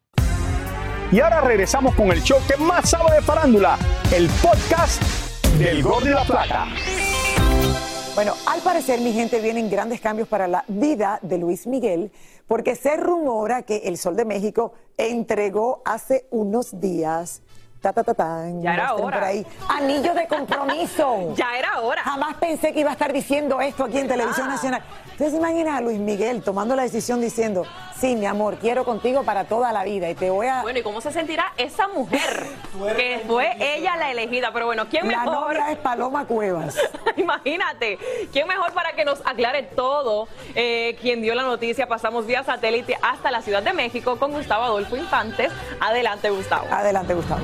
Y 1.11 1.19
ahora 1.19 1.41
regresamos 1.41 1.93
con 1.95 2.09
el 2.09 2.23
show 2.23 2.39
que 2.47 2.55
más 2.55 2.89
sabe 2.89 3.15
de 3.15 3.21
farándula, 3.21 3.77
el 4.15 4.29
podcast 4.41 5.03
del 5.59 5.83
Gol 5.83 6.05
de 6.05 6.11
la 6.11 6.23
Plata. 6.23 6.67
Bueno, 8.15 8.33
al 8.47 8.61
parecer, 8.61 9.01
mi 9.01 9.11
gente, 9.11 9.41
vienen 9.41 9.69
grandes 9.69 9.99
cambios 9.99 10.29
para 10.29 10.47
la 10.47 10.63
vida 10.69 11.19
de 11.21 11.37
Luis 11.37 11.67
Miguel, 11.67 12.13
porque 12.47 12.77
se 12.77 12.95
rumora 12.95 13.63
que 13.63 13.81
el 13.85 13.97
Sol 13.97 14.15
de 14.15 14.23
México 14.23 14.71
entregó 14.97 15.81
hace 15.83 16.27
unos 16.31 16.79
días 16.79 17.41
Ta, 17.81 17.91
ta, 17.91 18.03
ta, 18.03 18.45
ya 18.61 18.75
era 18.75 18.93
hora. 18.93 19.25
ahí. 19.25 19.43
Anillo 19.67 20.13
de 20.13 20.27
compromiso. 20.27 21.33
ya 21.35 21.57
era 21.57 21.79
hora. 21.81 22.03
Jamás 22.03 22.35
pensé 22.35 22.73
que 22.73 22.81
iba 22.81 22.91
a 22.91 22.93
estar 22.93 23.11
diciendo 23.11 23.59
esto 23.59 23.85
aquí 23.85 23.97
en 23.97 24.07
Televisión 24.07 24.47
Nacional. 24.47 24.83
Entonces 25.09 25.33
imagina 25.33 25.77
a 25.77 25.81
Luis 25.81 25.97
Miguel 25.97 26.43
tomando 26.43 26.75
la 26.75 26.83
decisión 26.83 27.21
diciendo, 27.21 27.63
sí, 27.99 28.15
mi 28.15 28.27
amor, 28.27 28.57
quiero 28.57 28.85
contigo 28.85 29.23
para 29.23 29.45
toda 29.45 29.71
la 29.71 29.83
vida 29.83 30.09
y 30.11 30.13
te 30.13 30.29
voy 30.29 30.45
a... 30.45 30.61
Bueno, 30.61 30.77
¿y 30.77 30.83
cómo 30.83 31.01
se 31.01 31.11
sentirá 31.11 31.53
esa 31.57 31.87
mujer? 31.87 32.45
que 32.95 33.23
fue 33.25 33.55
ella 33.59 33.97
la 33.97 34.11
elegida. 34.11 34.53
Pero 34.53 34.67
bueno, 34.67 34.87
¿quién 34.87 35.07
mejor? 35.07 35.25
La 35.25 35.31
novia 35.31 35.71
es 35.71 35.77
Paloma 35.79 36.25
Cuevas. 36.25 36.77
Imagínate, 37.17 37.97
¿quién 38.31 38.47
mejor 38.47 38.73
para 38.73 38.93
que 38.93 39.05
nos 39.05 39.25
aclare 39.25 39.63
todo? 39.63 40.27
Eh, 40.53 40.97
quien 41.01 41.23
dio 41.23 41.33
la 41.33 41.43
noticia, 41.43 41.87
pasamos 41.87 42.27
vía 42.27 42.43
satélite 42.43 42.95
hasta 43.01 43.31
la 43.31 43.41
Ciudad 43.41 43.63
de 43.63 43.73
México 43.73 44.19
con 44.19 44.33
Gustavo 44.33 44.65
Adolfo 44.65 44.97
Infantes. 44.97 45.51
Adelante, 45.79 46.29
Gustavo. 46.29 46.67
Adelante, 46.69 47.15
Gustavo. 47.15 47.41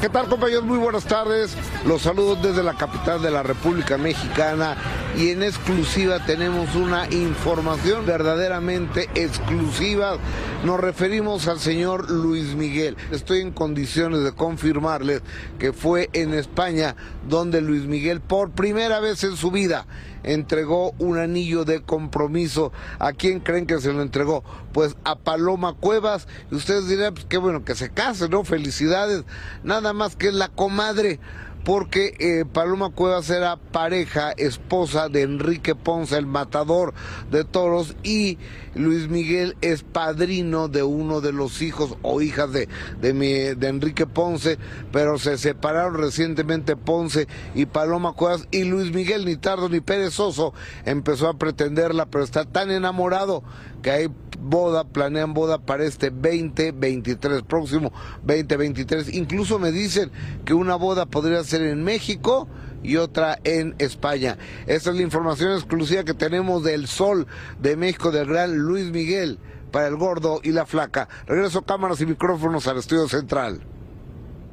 ¿Qué 0.00 0.08
tal 0.08 0.28
compañeros? 0.28 0.64
Muy 0.64 0.78
buenas 0.78 1.04
tardes. 1.04 1.54
Los 1.84 2.02
saludos 2.02 2.42
desde 2.42 2.62
la 2.62 2.74
capital 2.74 3.20
de 3.20 3.30
la 3.30 3.42
República 3.42 3.98
Mexicana 3.98 4.76
y 5.16 5.30
en 5.30 5.42
exclusiva 5.42 6.24
tenemos 6.24 6.74
una 6.74 7.08
información 7.10 8.06
verdaderamente 8.06 9.08
exclusiva. 9.14 10.16
Nos 10.64 10.78
referimos 10.78 11.48
al 11.48 11.58
señor 11.58 12.10
Luis 12.10 12.54
Miguel. 12.54 12.96
Estoy 13.10 13.40
en 13.40 13.50
condiciones 13.50 14.22
de 14.22 14.32
confirmarles 14.32 15.22
que 15.58 15.72
fue 15.72 16.10
en 16.12 16.34
España 16.34 16.96
donde 17.28 17.60
Luis 17.60 17.84
Miguel 17.86 18.20
por 18.20 18.50
primera 18.50 19.00
vez 19.00 19.24
en 19.24 19.36
su 19.36 19.50
vida 19.50 19.86
entregó 20.22 20.92
un 20.98 21.18
anillo 21.18 21.64
de 21.64 21.82
compromiso. 21.82 22.72
¿A 22.98 23.12
quién 23.12 23.40
creen 23.40 23.66
que 23.66 23.80
se 23.80 23.92
lo 23.92 24.02
entregó? 24.02 24.44
Pues 24.72 24.96
a 25.04 25.16
Paloma 25.16 25.74
Cuevas. 25.74 26.28
Y 26.50 26.54
ustedes 26.56 26.88
dirán, 26.88 27.14
pues 27.14 27.26
qué 27.26 27.38
bueno 27.38 27.64
que 27.64 27.74
se 27.74 27.90
case, 27.90 28.28
¿no? 28.28 28.44
Felicidades. 28.44 29.24
Nada 29.64 29.92
más 29.92 30.16
que 30.16 30.32
la 30.32 30.48
comadre 30.48 31.20
porque 31.64 32.14
eh, 32.18 32.44
Paloma 32.50 32.90
Cuevas 32.90 33.28
era 33.30 33.56
pareja, 33.56 34.32
esposa 34.32 35.08
de 35.08 35.22
Enrique 35.22 35.74
Ponce, 35.74 36.16
el 36.16 36.26
matador 36.26 36.94
de 37.30 37.44
toros, 37.44 37.96
y 38.02 38.38
Luis 38.74 39.08
Miguel 39.08 39.56
es 39.60 39.82
padrino 39.82 40.68
de 40.68 40.82
uno 40.82 41.20
de 41.20 41.32
los 41.32 41.60
hijos 41.60 41.96
o 42.02 42.22
hijas 42.22 42.52
de, 42.52 42.68
de, 43.00 43.68
Enrique 43.68 44.06
Ponce, 44.06 44.58
pero 44.92 45.18
se 45.18 45.38
separaron 45.38 45.94
recientemente 45.94 46.76
Ponce 46.76 47.28
y 47.54 47.66
Paloma 47.66 48.12
Cuevas, 48.12 48.46
y 48.50 48.64
Luis 48.64 48.92
Miguel, 48.92 49.24
ni 49.24 49.36
tardo 49.36 49.68
ni 49.68 49.80
perezoso, 49.80 50.54
empezó 50.84 51.28
a 51.28 51.38
pretenderla, 51.38 52.06
pero 52.06 52.24
está 52.24 52.44
tan 52.44 52.70
enamorado 52.70 53.42
que 53.82 53.90
hay 53.90 54.08
boda, 54.40 54.84
planean 54.84 55.34
boda 55.34 55.58
para 55.58 55.84
este 55.84 56.10
2023, 56.10 57.42
próximo 57.42 57.92
2023. 58.22 59.14
Incluso 59.14 59.58
me 59.58 59.72
dicen 59.72 60.10
que 60.44 60.54
una 60.54 60.76
boda 60.76 61.06
podría 61.06 61.42
ser 61.44 61.62
en 61.62 61.82
México 61.84 62.48
y 62.82 62.96
otra 62.96 63.38
en 63.44 63.74
España. 63.78 64.38
Esta 64.66 64.90
es 64.90 64.96
la 64.96 65.02
información 65.02 65.52
exclusiva 65.52 66.04
que 66.04 66.14
tenemos 66.14 66.64
del 66.64 66.86
Sol 66.86 67.26
de 67.60 67.76
México 67.76 68.10
del 68.10 68.26
gran 68.26 68.56
Luis 68.56 68.90
Miguel 68.90 69.38
para 69.70 69.86
el 69.88 69.96
gordo 69.96 70.40
y 70.42 70.50
la 70.50 70.66
flaca. 70.66 71.08
Regreso 71.26 71.62
cámaras 71.62 72.00
y 72.00 72.06
micrófonos 72.06 72.66
al 72.66 72.78
estudio 72.78 73.08
central. 73.08 73.60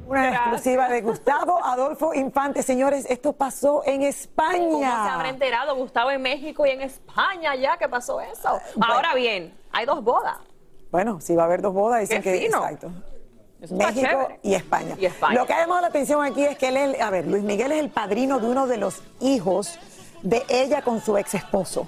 Una 0.07 0.29
exclusiva 0.29 0.87
de 0.87 1.01
Gustavo 1.01 1.63
Adolfo 1.63 2.13
Infante. 2.13 2.63
Señores, 2.63 3.05
esto 3.09 3.33
pasó 3.33 3.83
en 3.85 4.03
España. 4.03 4.59
¿Cómo 4.59 4.79
se 4.79 4.85
habrá 4.85 5.29
enterado 5.29 5.75
Gustavo 5.75 6.11
en 6.11 6.21
México 6.21 6.65
y 6.65 6.69
en 6.69 6.81
España 6.81 7.55
ya 7.55 7.77
que 7.77 7.89
pasó 7.89 8.21
eso? 8.21 8.59
Ahora 8.81 9.13
bien, 9.15 9.53
hay 9.71 9.85
dos 9.85 10.03
bodas. 10.03 10.37
Bueno, 10.91 11.19
si 11.19 11.35
va 11.35 11.43
a 11.43 11.45
haber 11.47 11.61
dos 11.61 11.73
bodas, 11.73 12.01
dicen 12.01 12.21
que 12.21 12.45
exacto. 12.45 12.89
México 13.71 14.29
y 14.43 14.53
España. 14.53 14.95
y 14.97 15.05
España. 15.05 15.35
Lo 15.35 15.45
que 15.45 15.53
ha 15.53 15.61
llamado 15.61 15.81
la 15.81 15.87
atención 15.87 16.23
aquí 16.23 16.45
es 16.45 16.57
que 16.57 16.69
él 16.69 16.77
es, 16.77 17.01
a 17.01 17.09
ver, 17.09 17.27
Luis 17.27 17.43
Miguel 17.43 17.71
es 17.71 17.79
el 17.79 17.89
padrino 17.89 18.39
de 18.39 18.47
uno 18.47 18.67
de 18.67 18.77
los 18.77 19.01
hijos 19.19 19.77
de 20.21 20.45
ella 20.47 20.83
con 20.83 21.01
su 21.01 21.17
ex 21.17 21.33
esposo. 21.33 21.87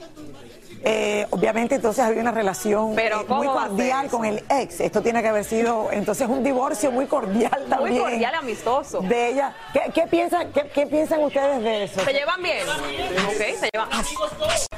Eh, 0.84 1.28
obviamente 1.32 1.76
entonces 1.76 2.04
había 2.04 2.22
una 2.22 2.32
relación 2.32 2.98
eh, 2.98 3.12
muy 3.28 3.48
cordial 3.48 4.08
con 4.10 4.26
el 4.26 4.44
ex. 4.50 4.80
Esto 4.80 5.02
tiene 5.02 5.22
que 5.22 5.28
haber 5.28 5.44
sido 5.44 5.90
entonces 5.92 6.28
un 6.28 6.44
divorcio 6.44 6.92
muy 6.92 7.06
cordial 7.06 7.66
también. 7.70 7.94
Muy 7.94 8.12
cordial, 8.12 8.36
amistoso. 8.36 9.02
De 9.02 9.30
ella. 9.30 9.56
¿Qué, 9.94 10.04
piensan, 10.08 10.52
qué, 10.52 10.86
piensan 10.86 11.24
ustedes 11.24 11.64
de 11.64 11.84
eso? 11.84 12.00
¿Se 12.02 12.14
llevan 12.14 12.42
bien? 12.42 12.68
Ok, 12.68 13.60
se 13.60 13.70
llevan. 13.74 13.90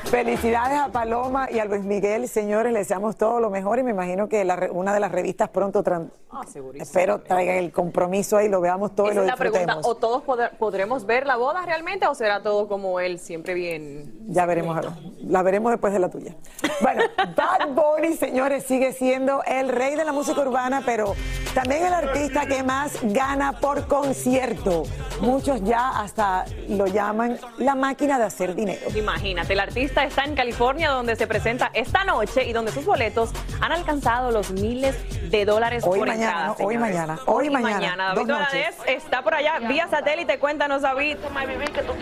Felicidades 0.06 0.80
a 0.80 0.90
Paloma 0.90 1.50
y 1.50 1.60
a 1.60 1.66
Luis 1.66 1.84
Miguel, 1.84 2.28
señores, 2.28 2.74
les 2.74 2.82
deseamos 2.82 3.16
todo 3.16 3.40
lo 3.40 3.50
mejor 3.50 3.80
y 3.80 3.84
me 3.84 3.92
imagino 3.92 4.28
que 4.28 4.46
una 4.72 4.94
de 4.94 5.00
las 5.00 5.12
revistas 5.12 5.50
pronto 5.50 5.84
ah, 6.32 6.42
espero 6.76 7.20
traiga 7.22 7.56
el 7.56 7.72
compromiso 7.72 8.38
ahí, 8.38 8.50
lo 8.50 8.60
veamos 8.60 8.94
todo 8.94 9.12
y 9.12 9.16
lo 9.16 9.24
disfrutemos. 9.24 9.68
La 9.68 9.74
pregunta, 9.74 9.90
¿o 9.90 9.96
todos 9.96 10.24
podremos 10.58 11.06
ver 11.06 11.26
la 11.26 11.38
boda 11.38 11.66
realmente 11.66 12.08
o 12.08 12.16
será 12.16 12.42
todo 12.42 12.68
como 12.68 13.00
él, 13.00 13.20
siempre 13.20 13.54
bien? 13.54 14.14
Ya 14.28 14.46
veremos, 14.46 14.86
la 15.24 15.44
veremos 15.44 15.72
después 15.72 15.94
de 15.94 16.00
la 16.00 16.10
tuya. 16.10 16.36
Bueno, 16.82 17.04
Bad 17.36 17.70
Bunny, 17.70 18.16
señores, 18.16 18.64
sigue 18.64 18.92
siendo 18.94 19.44
el 19.46 19.70
rey 19.70 19.96
de 19.96 20.04
la 20.04 20.12
música 20.12 20.42
urbana, 20.42 20.82
pero 20.86 21.16
también 21.54 21.86
el 21.86 21.94
artista 21.94 22.46
que 22.46 22.64
más 22.64 22.98
gana 23.02 23.60
por 23.60 23.88
concierto. 23.88 24.84
Muchos 25.22 25.64
ya 25.64 26.02
hasta 26.02 26.46
lo 26.68 26.88
llaman 26.88 27.38
la 27.58 27.76
máquina 27.76 28.18
de 28.18 28.26
hacer 28.26 28.56
dinero. 28.56 28.88
Imagínate, 28.96 29.54
el 29.54 29.60
artista 29.60 29.91
está 30.00 30.24
en 30.24 30.36
California 30.36 30.90
donde 30.90 31.16
se 31.16 31.28
presenta 31.28 31.70
esta 31.74 32.04
noche 32.04 32.46
y 32.46 32.54
donde 32.54 32.72
sus 32.72 32.86
boletos 32.86 33.32
han 33.60 33.72
alcanzado 33.72 34.32
los 34.32 34.52
miles 34.52 34.96
de 35.32 35.46
dólares 35.46 35.84
Hoy 35.86 36.00
por 36.00 36.08
mañana, 36.10 36.32
entrada, 36.32 36.56
¿no? 36.60 36.66
Hoy 36.66 36.78
mañana, 36.78 37.20
hoy 37.26 37.50
mañana, 37.50 38.04
David 38.08 38.18
dos 38.20 38.28
noches. 38.28 38.52
Valadez 38.52 38.76
está 38.88 39.24
por 39.24 39.34
allá 39.34 39.60
vía 39.60 39.88
satélite. 39.88 40.38
Cuéntanos, 40.40 40.82
David, 40.82 41.18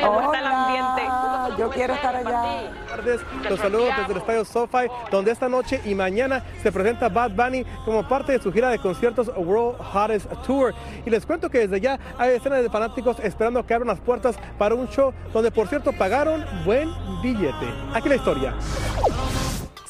¿cómo 0.01 0.21
está 0.21 0.39
el 0.39 0.45
ambiente? 0.45 1.57
Yo 1.57 1.69
quiero 1.69 1.93
estar 1.93 2.15
allá. 2.15 2.29
Buenas 2.29 2.87
tardes, 2.89 3.21
los 3.49 3.59
saludos 3.59 3.93
desde 3.97 4.11
el 4.11 4.17
estadio 4.17 4.45
SoFi, 4.45 4.87
donde 5.11 5.31
esta 5.31 5.47
noche 5.47 5.81
y 5.85 5.95
mañana 5.95 6.43
se 6.63 6.71
presenta 6.71 7.09
Bad 7.09 7.31
Bunny 7.31 7.63
como 7.85 8.07
parte 8.07 8.31
de 8.33 8.39
su 8.39 8.51
gira 8.51 8.69
de 8.69 8.79
conciertos 8.79 9.31
World 9.35 9.79
Hottest 9.93 10.31
Tour. 10.45 10.73
Y 11.05 11.09
les 11.09 11.25
cuento 11.25 11.49
que 11.49 11.59
desde 11.59 11.79
ya 11.79 11.99
hay 12.17 12.31
decenas 12.31 12.63
de 12.63 12.69
fanáticos 12.69 13.19
esperando 13.19 13.65
que 13.65 13.73
abran 13.73 13.89
las 13.89 13.99
puertas 13.99 14.35
para 14.57 14.75
un 14.75 14.87
show 14.89 15.13
donde, 15.33 15.51
por 15.51 15.67
cierto, 15.67 15.93
pagaron 15.93 16.45
buen 16.65 16.89
billete. 17.21 17.67
Aquí 17.93 18.09
la 18.09 18.15
historia. 18.15 18.53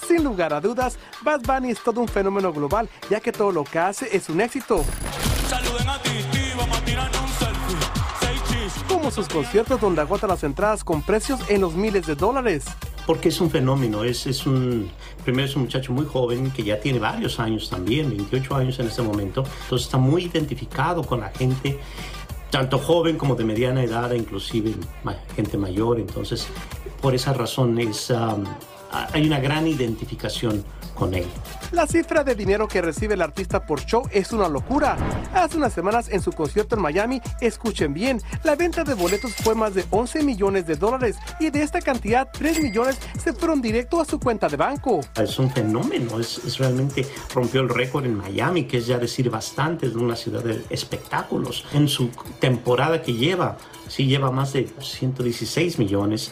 Sin 0.09 0.23
lugar 0.23 0.51
a 0.55 0.59
dudas, 0.59 0.97
Bad 1.21 1.41
Bunny 1.41 1.69
es 1.69 1.83
todo 1.83 2.01
un 2.01 2.07
fenómeno 2.07 2.51
global, 2.51 2.89
ya 3.11 3.19
que 3.19 3.31
todo 3.31 3.51
lo 3.51 3.63
que 3.63 3.77
hace 3.77 4.09
es 4.11 4.27
un 4.27 4.41
éxito. 4.41 4.83
Como 8.87 9.11
sus 9.11 9.27
conciertos 9.27 9.79
donde 9.79 10.01
agota 10.01 10.25
las 10.25 10.43
entradas 10.43 10.83
con 10.83 11.03
precios 11.03 11.39
en 11.47 11.61
los 11.61 11.75
miles 11.75 12.07
de 12.07 12.15
dólares. 12.15 12.65
Porque 13.05 13.29
es 13.29 13.39
un 13.39 13.51
fenómeno, 13.51 14.03
es, 14.03 14.25
es 14.25 14.47
un, 14.47 14.89
primero 15.23 15.47
es 15.47 15.55
un 15.55 15.61
muchacho 15.61 15.93
muy 15.93 16.07
joven 16.07 16.49
que 16.49 16.63
ya 16.63 16.79
tiene 16.79 16.97
varios 16.97 17.39
años 17.39 17.69
también, 17.69 18.09
28 18.09 18.55
años 18.55 18.79
en 18.79 18.87
este 18.87 19.03
momento, 19.03 19.43
entonces 19.61 19.85
está 19.85 19.99
muy 19.99 20.23
identificado 20.23 21.03
con 21.03 21.19
la 21.19 21.29
gente, 21.29 21.79
tanto 22.49 22.79
joven 22.79 23.15
como 23.15 23.35
de 23.35 23.43
mediana 23.43 23.83
edad, 23.83 24.11
inclusive 24.13 24.73
gente 25.35 25.55
mayor, 25.55 25.99
entonces 25.99 26.47
por 26.99 27.13
esa 27.13 27.31
razón 27.31 27.77
es, 27.77 28.09
um, 28.09 28.43
hay 28.91 29.25
una 29.25 29.39
gran 29.39 29.67
identificación 29.67 30.63
con 30.95 31.13
él. 31.13 31.25
La 31.71 31.85
cifra 31.85 32.23
de 32.23 32.35
dinero 32.35 32.67
que 32.67 32.81
recibe 32.81 33.13
el 33.13 33.21
artista 33.21 33.65
por 33.65 33.85
show 33.85 34.03
es 34.11 34.31
una 34.31 34.49
locura. 34.49 34.97
Hace 35.33 35.57
unas 35.57 35.71
semanas 35.71 36.09
en 36.09 36.21
su 36.21 36.31
concierto 36.31 36.75
en 36.75 36.81
Miami, 36.81 37.21
escuchen 37.39 37.93
bien, 37.93 38.19
la 38.43 38.55
venta 38.55 38.83
de 38.83 38.95
boletos 38.95 39.35
fue 39.35 39.53
más 39.53 39.75
de 39.75 39.85
11 39.91 40.23
millones 40.23 40.65
de 40.65 40.75
dólares 40.75 41.17
y 41.39 41.51
de 41.51 41.61
esta 41.61 41.79
cantidad 41.79 42.27
3 42.31 42.63
millones 42.63 42.97
se 43.23 43.33
fueron 43.33 43.61
directo 43.61 44.01
a 44.01 44.05
su 44.05 44.19
cuenta 44.19 44.49
de 44.49 44.57
banco. 44.57 45.01
Es 45.15 45.37
un 45.37 45.51
fenómeno, 45.51 46.19
es, 46.19 46.39
es 46.39 46.57
realmente 46.57 47.05
rompió 47.33 47.61
el 47.61 47.69
récord 47.69 48.05
en 48.05 48.17
Miami, 48.17 48.65
que 48.65 48.77
es 48.77 48.87
ya 48.87 48.97
decir 48.97 49.29
bastante 49.29 49.89
de 49.89 49.95
una 49.95 50.15
ciudad 50.15 50.43
de 50.43 50.63
espectáculos. 50.69 51.65
En 51.73 51.87
su 51.87 52.09
temporada 52.39 53.01
que 53.01 53.13
lleva, 53.13 53.57
sí 53.87 54.07
lleva 54.07 54.31
más 54.31 54.53
de 54.53 54.67
116 54.81 55.77
millones. 55.77 56.31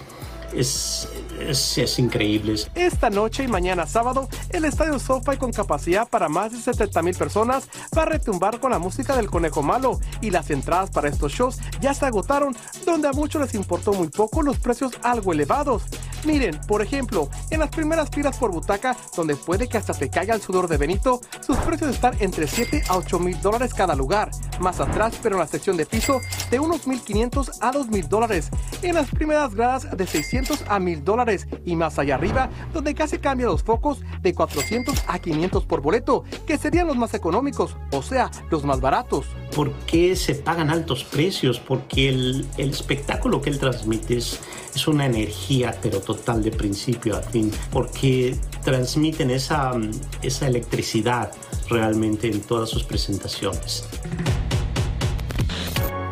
Es, 0.54 1.10
es, 1.39 2.00
increíble. 2.00 2.56
Esta 2.74 3.10
noche 3.10 3.44
y 3.44 3.48
mañana 3.48 3.86
sábado, 3.86 4.27
el 4.50 4.66
estadio 4.66 4.98
SoFi 4.98 5.38
con 5.38 5.51
capacidad 5.51 6.08
para 6.08 6.30
más 6.30 6.51
de 6.51 6.60
70 6.60 7.01
mil 7.01 7.16
personas 7.16 7.68
va 7.96 8.04
a 8.04 8.06
retumbar 8.06 8.60
con 8.60 8.72
la 8.72 8.80
música 8.80 9.16
del 9.16 9.30
Conejo 9.30 9.62
Malo 9.62 10.00
y 10.22 10.32
las 10.32 10.50
entradas 10.50 10.89
para 10.89 11.10
estos 11.10 11.34
shows 11.34 11.60
ya 11.82 11.94
se 11.94 12.06
agotaron, 12.06 12.56
donde 12.86 13.08
a 13.08 13.13
muchos 13.13 13.42
les 13.42 13.54
importó 13.54 13.94
muy 13.94 14.08
poco 14.08 14.42
los 14.42 14.58
precios 14.58 14.94
algo 15.04 15.34
elevados. 15.34 15.84
Miren, 16.26 16.60
por 16.68 16.82
ejemplo, 16.82 17.30
en 17.50 17.60
las 17.60 17.70
primeras 17.70 18.10
filas 18.10 18.38
por 18.38 18.52
butaca, 18.52 18.96
donde 19.16 19.36
puede 19.36 19.68
que 19.68 19.78
hasta 19.78 19.94
te 19.94 20.10
caiga 20.10 20.36
el 20.36 20.42
sudor 20.42 20.68
de 20.68 20.78
Benito, 20.78 21.22
sus 21.46 21.58
precios 21.58 21.92
están 21.92 22.16
entre 22.20 22.48
7 22.48 22.84
a 22.90 22.98
8 22.98 23.20
mil 23.20 23.40
dólares 23.42 23.74
cada 23.74 23.96
lugar. 23.96 24.32
Más 24.60 24.80
atrás, 24.80 25.18
pero 25.22 25.36
en 25.36 25.42
la 25.42 25.48
sección 25.48 25.78
de 25.78 25.86
piso, 25.86 26.20
de 26.50 26.60
unos 26.60 26.88
1.500 26.88 27.58
a 27.62 27.72
2 27.72 27.88
mil 27.90 28.08
dólares. 28.10 28.50
En 28.82 28.96
las 28.96 29.10
primeras 29.10 29.56
gradas, 29.56 29.88
de 29.96 30.08
600 30.08 30.64
a 30.68 30.80
1000 30.80 31.04
dólares. 31.04 31.48
Y 31.66 31.76
más 31.76 32.00
allá 32.00 32.16
arriba, 32.16 32.50
donde 32.74 32.94
casi 32.94 33.18
cambian 33.20 33.50
los 33.50 33.64
focos, 33.64 34.02
de 34.22 34.34
400 34.34 35.04
a 35.08 35.20
500 35.20 35.66
por 35.66 35.82
boleto, 35.82 36.24
que 36.46 36.58
serían 36.58 36.88
los 36.88 36.98
más 36.98 37.14
económicos, 37.14 37.76
o 37.92 38.02
sea, 38.02 38.32
los 38.50 38.64
más 38.64 38.82
baratos. 38.82 39.26
¿Por 39.56 39.72
qué 39.86 40.16
se 40.16 40.36
pagan 40.36 40.70
altos 40.70 41.04
precios? 41.04 41.60
Porque 41.60 42.10
el, 42.10 42.48
espectáculo 42.58 43.42
que 43.42 43.50
él 43.50 43.60
transmite 43.60 44.18
es 44.18 44.88
una 44.88 45.06
energía, 45.06 45.76
pero 45.82 46.02
total 46.08 46.42
de 46.42 46.52
principio 46.52 47.18
a 47.18 47.22
fin, 47.22 47.52
porque 47.70 48.40
transmiten 48.64 49.30
esa, 49.30 49.74
mm, 49.74 49.92
esa 50.22 50.48
electricidad 50.48 51.34
realmente 51.70 52.32
en 52.32 52.40
todas 52.40 52.70
sus 52.70 52.84
presentaciones. 52.84 53.84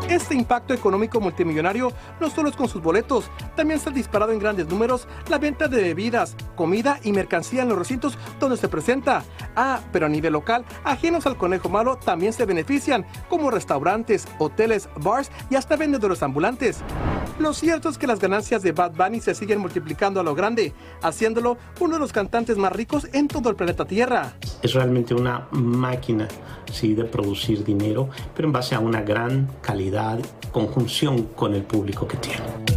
Este 0.09 0.35
impacto 0.35 0.73
económico 0.73 1.19
multimillonario 1.19 1.91
no 2.19 2.29
solo 2.29 2.49
es 2.49 2.55
con 2.55 2.67
sus 2.67 2.81
boletos, 2.81 3.25
también 3.55 3.79
se 3.79 3.89
ha 3.89 3.91
disparado 3.91 4.33
en 4.33 4.39
grandes 4.39 4.67
números 4.67 5.07
la 5.29 5.39
venta 5.39 5.67
de 5.67 5.81
bebidas, 5.81 6.35
comida 6.55 6.99
y 7.03 7.11
mercancía 7.11 7.63
en 7.63 7.69
los 7.69 7.77
recintos 7.77 8.17
donde 8.39 8.57
se 8.57 8.67
presenta. 8.67 9.23
Ah, 9.55 9.79
pero 9.91 10.05
a 10.05 10.09
nivel 10.09 10.33
local, 10.33 10.63
ajenos 10.83 11.25
al 11.25 11.37
conejo 11.37 11.69
malo 11.69 11.97
también 11.97 12.33
se 12.33 12.45
benefician, 12.45 13.05
como 13.29 13.49
restaurantes, 13.49 14.27
hoteles, 14.39 14.89
bars 14.97 15.31
y 15.49 15.55
hasta 15.55 15.75
vendedores 15.75 16.21
ambulantes. 16.21 16.83
Lo 17.37 17.53
cierto 17.53 17.89
es 17.89 17.97
que 17.97 18.07
las 18.07 18.19
ganancias 18.19 18.63
de 18.63 18.71
Bad 18.71 18.93
Bunny 18.93 19.19
se 19.19 19.35
siguen 19.35 19.59
multiplicando 19.59 20.21
a 20.21 20.23
lo 20.23 20.35
grande, 20.35 20.73
haciéndolo 21.01 21.57
uno 21.81 21.95
de 21.95 21.99
los 21.99 22.13
cantantes 22.13 22.57
más 22.57 22.71
ricos 22.71 23.09
en 23.11 23.27
todo 23.27 23.49
el 23.49 23.57
planeta 23.57 23.85
Tierra. 23.85 24.33
Es 24.61 24.73
realmente 24.73 25.13
una 25.13 25.47
máquina 25.51 26.29
sí, 26.71 26.93
de 26.93 27.03
producir 27.03 27.65
dinero, 27.65 28.09
pero 28.33 28.47
en 28.47 28.53
base 28.53 28.73
a 28.73 28.79
una 28.79 29.01
gran 29.01 29.49
calidad, 29.61 30.19
conjunción 30.53 31.23
con 31.35 31.53
el 31.53 31.63
público 31.63 32.07
que 32.07 32.17
tiene. 32.17 32.74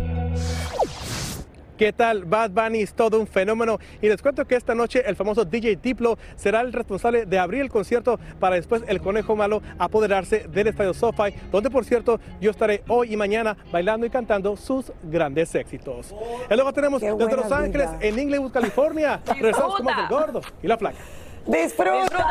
¿Qué 1.79 1.93
tal? 1.93 2.25
Bad 2.25 2.51
Bunny 2.51 2.81
es 2.81 2.93
todo 2.93 3.21
un 3.21 3.27
fenómeno 3.29 3.79
y 4.03 4.09
les 4.09 4.21
cuento 4.21 4.45
que 4.45 4.57
esta 4.57 4.75
noche 4.75 5.01
el 5.07 5.15
famoso 5.15 5.45
DJ 5.45 5.77
Diplo 5.77 6.19
será 6.35 6.61
el 6.61 6.73
responsable 6.73 7.25
de 7.25 7.39
abrir 7.39 7.61
el 7.61 7.71
concierto 7.71 8.19
para 8.41 8.57
después 8.57 8.83
el 8.89 9.01
Conejo 9.01 9.37
Malo 9.37 9.63
apoderarse 9.79 10.49
del 10.49 10.67
Estadio 10.67 10.93
SoFi, 10.93 11.33
donde 11.53 11.71
por 11.71 11.85
cierto 11.85 12.19
yo 12.41 12.51
estaré 12.51 12.83
hoy 12.89 13.15
y 13.15 13.17
mañana 13.17 13.57
bailando 13.71 14.05
y 14.07 14.11
cantando 14.11 14.57
sus 14.57 14.93
grandes 15.05 15.55
éxitos. 15.55 16.13
Y 16.51 16.55
luego 16.55 16.73
tenemos 16.73 17.01
desde 17.01 17.37
Los 17.37 17.53
Ángeles, 17.53 17.91
vida. 17.93 18.09
en 18.09 18.19
Inglewood, 18.19 18.51
California, 18.51 19.21
regresamos 19.27 19.77
con 19.77 19.85
más 19.85 19.97
del 19.99 20.09
gordo 20.09 20.41
y 20.61 20.67
la 20.67 20.79
flaca. 20.79 20.99
Disfruta, 21.49 21.93
Disfruta, 22.03 22.27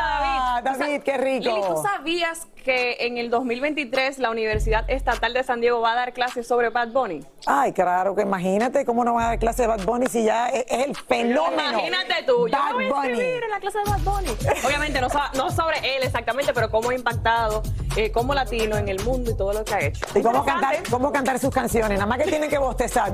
David. 0.62 0.78
David, 0.78 1.02
qué 1.02 1.16
rico. 1.18 1.48
Lili, 1.54 1.60
¿tú 1.66 1.82
sabías 1.82 2.46
que 2.64 2.98
en 3.00 3.18
el 3.18 3.30
2023 3.30 4.18
la 4.20 4.30
Universidad 4.30 4.88
Estatal 4.88 5.34
de 5.34 5.42
San 5.42 5.60
Diego 5.60 5.80
va 5.80 5.92
a 5.92 5.94
dar 5.96 6.12
clases 6.12 6.46
sobre 6.46 6.68
Bad 6.70 6.88
Bunny? 6.88 7.24
Ay, 7.46 7.72
claro, 7.72 8.14
que 8.14 8.22
imagínate 8.22 8.84
cómo 8.84 9.04
no 9.04 9.14
va 9.14 9.24
a 9.24 9.26
dar 9.30 9.38
clase 9.40 9.62
de 9.62 9.68
Bad 9.68 9.84
Bunny 9.84 10.06
si 10.06 10.22
ya 10.24 10.48
es, 10.50 10.64
es 10.68 10.86
el 10.86 10.94
fenómeno. 10.96 11.70
Imagínate 11.80 12.22
tú, 12.26 12.46
yo 12.48 12.56
Bad 12.56 12.74
me 12.74 12.74
voy 12.74 12.86
a 12.86 12.94
Bunny. 12.94 13.08
inscribir 13.10 13.44
en 13.44 13.50
la 13.50 13.58
clase 13.60 13.78
de 13.78 13.84
Bad 13.90 14.00
Bunny. 14.00 14.36
Obviamente 14.64 15.00
no, 15.00 15.10
sa- 15.10 15.30
no 15.34 15.50
sobre 15.50 15.78
él 15.96 16.02
exactamente, 16.04 16.52
pero 16.54 16.70
cómo 16.70 16.90
ha 16.90 16.94
impactado 16.94 17.62
eh, 17.96 18.12
como 18.12 18.34
latino 18.34 18.76
en 18.76 18.88
el 18.88 19.02
mundo 19.02 19.32
y 19.32 19.36
todo 19.36 19.52
lo 19.52 19.64
que 19.64 19.74
ha 19.74 19.80
hecho. 19.80 20.06
Y 20.14 20.22
cómo 20.22 20.44
cantar, 20.44 20.76
cómo 20.90 21.10
cantar 21.10 21.38
sus 21.40 21.50
canciones, 21.52 21.98
nada 21.98 22.06
más 22.06 22.18
que 22.18 22.24
tienen 22.30 22.48
que 22.50 22.58
bostezar. 22.58 23.12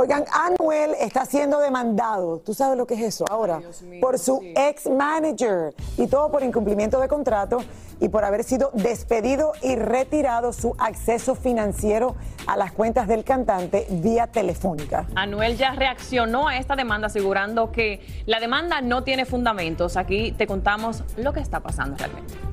Oigan, 0.00 0.24
Anuel 0.32 0.94
está 1.00 1.24
siendo 1.24 1.58
demandado. 1.58 2.38
¿Tú 2.38 2.54
sabes 2.54 2.78
lo 2.78 2.86
que 2.86 2.94
es 2.94 3.00
eso 3.00 3.24
ahora? 3.28 3.60
por 4.00 4.16
su 4.16 4.40
ex 4.54 4.88
manager. 4.88 5.74
Y 5.96 6.06
todo 6.06 6.30
por 6.30 6.44
incumplimiento 6.44 7.00
de 7.00 7.08
contrato 7.08 7.64
y 7.98 8.08
por 8.08 8.24
haber 8.24 8.44
sido 8.44 8.70
despedido 8.74 9.54
y 9.60 9.74
retirado 9.74 10.52
su 10.52 10.76
acceso 10.78 11.34
financiero 11.34 12.14
a 12.46 12.56
las 12.56 12.70
cuentas 12.70 13.08
del 13.08 13.24
cantante 13.24 13.88
vía 13.90 14.28
telefónica. 14.28 15.08
Anuel 15.16 15.56
ya 15.56 15.72
reaccionó 15.72 16.46
a 16.46 16.58
esta 16.58 16.76
demanda 16.76 17.08
asegurando 17.08 17.72
que 17.72 18.00
la 18.24 18.38
demanda 18.38 18.80
no 18.80 19.02
tiene 19.02 19.26
fundamentos. 19.26 19.96
Aquí 19.96 20.30
te 20.30 20.46
contamos 20.46 21.02
lo 21.16 21.32
que 21.32 21.40
está 21.40 21.58
pasando 21.58 21.96
realmente. 21.96 22.47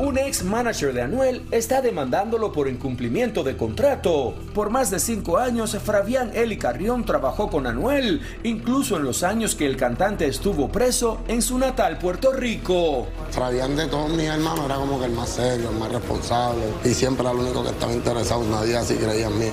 Un 0.00 0.16
ex 0.16 0.42
manager 0.42 0.94
de 0.94 1.02
Anuel 1.02 1.46
está 1.50 1.82
demandándolo 1.82 2.52
por 2.52 2.68
incumplimiento 2.68 3.44
de 3.44 3.54
contrato. 3.54 4.34
Por 4.54 4.70
más 4.70 4.90
de 4.90 4.98
cinco 4.98 5.36
años, 5.36 5.76
Fabián 5.76 6.30
Eli 6.32 6.56
Carrión 6.56 7.04
trabajó 7.04 7.50
con 7.50 7.66
Anuel, 7.66 8.22
incluso 8.42 8.96
en 8.96 9.04
los 9.04 9.22
años 9.22 9.54
que 9.54 9.66
el 9.66 9.76
cantante 9.76 10.26
estuvo 10.26 10.68
preso 10.68 11.20
en 11.28 11.42
su 11.42 11.58
natal 11.58 11.98
Puerto 11.98 12.32
Rico. 12.32 13.08
Fabián 13.30 13.76
de 13.76 13.88
todos 13.88 14.08
mis 14.08 14.24
hermanos 14.24 14.64
era 14.64 14.76
como 14.76 14.98
que 14.98 15.04
el 15.04 15.12
más 15.12 15.28
serio, 15.28 15.68
el 15.68 15.76
más 15.76 15.92
responsable 15.92 16.62
y 16.82 16.94
siempre 16.94 17.26
era 17.26 17.32
el 17.32 17.40
único 17.40 17.62
que 17.62 17.68
estaba 17.68 17.92
interesado. 17.92 18.42
Nadie 18.44 18.78
así 18.78 18.94
creía 18.94 19.26
en 19.26 19.38
mí. 19.38 19.46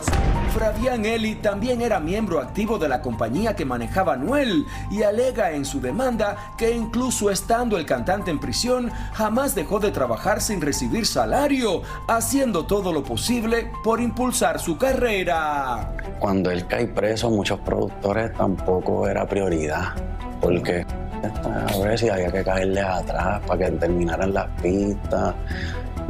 Fabián 0.58 1.06
Eli 1.06 1.36
también 1.36 1.82
era 1.82 2.00
miembro 2.00 2.40
activo 2.40 2.80
de 2.80 2.88
la 2.88 3.02
compañía 3.02 3.56
que 3.56 3.66
manejaba 3.66 4.14
Anuel 4.14 4.66
y 4.90 5.04
alega 5.04 5.52
en 5.52 5.66
su 5.66 5.82
demanda 5.82 6.54
que 6.58 6.72
incluso 6.72 7.30
estando 7.30 7.78
el 7.78 7.86
cantante 7.86 8.32
en 8.32 8.40
prisión, 8.40 8.90
jamás 9.14 9.54
dejó 9.54 9.80
de 9.80 9.92
trabajar 9.92 10.37
sin 10.40 10.62
recibir 10.62 11.06
salario, 11.06 11.82
haciendo 12.08 12.66
todo 12.66 12.92
lo 12.92 13.04
posible 13.04 13.72
por 13.84 14.02
impulsar 14.02 14.60
su 14.60 14.78
carrera. 14.78 15.92
Cuando 16.20 16.52
él 16.52 16.68
cae 16.68 16.88
preso, 16.88 17.30
muchos 17.30 17.60
productores 17.60 18.34
tampoco 18.34 19.08
era 19.08 19.28
prioridad. 19.28 19.94
porque 20.42 20.86
a 21.24 21.78
ver 21.80 21.98
si 21.98 22.10
había 22.10 22.32
que 22.32 22.44
caerle 22.44 22.82
atrás 22.82 23.42
para 23.48 23.66
que 23.66 23.72
terminaran 23.78 24.34
las 24.34 24.48
pistas. 24.62 25.34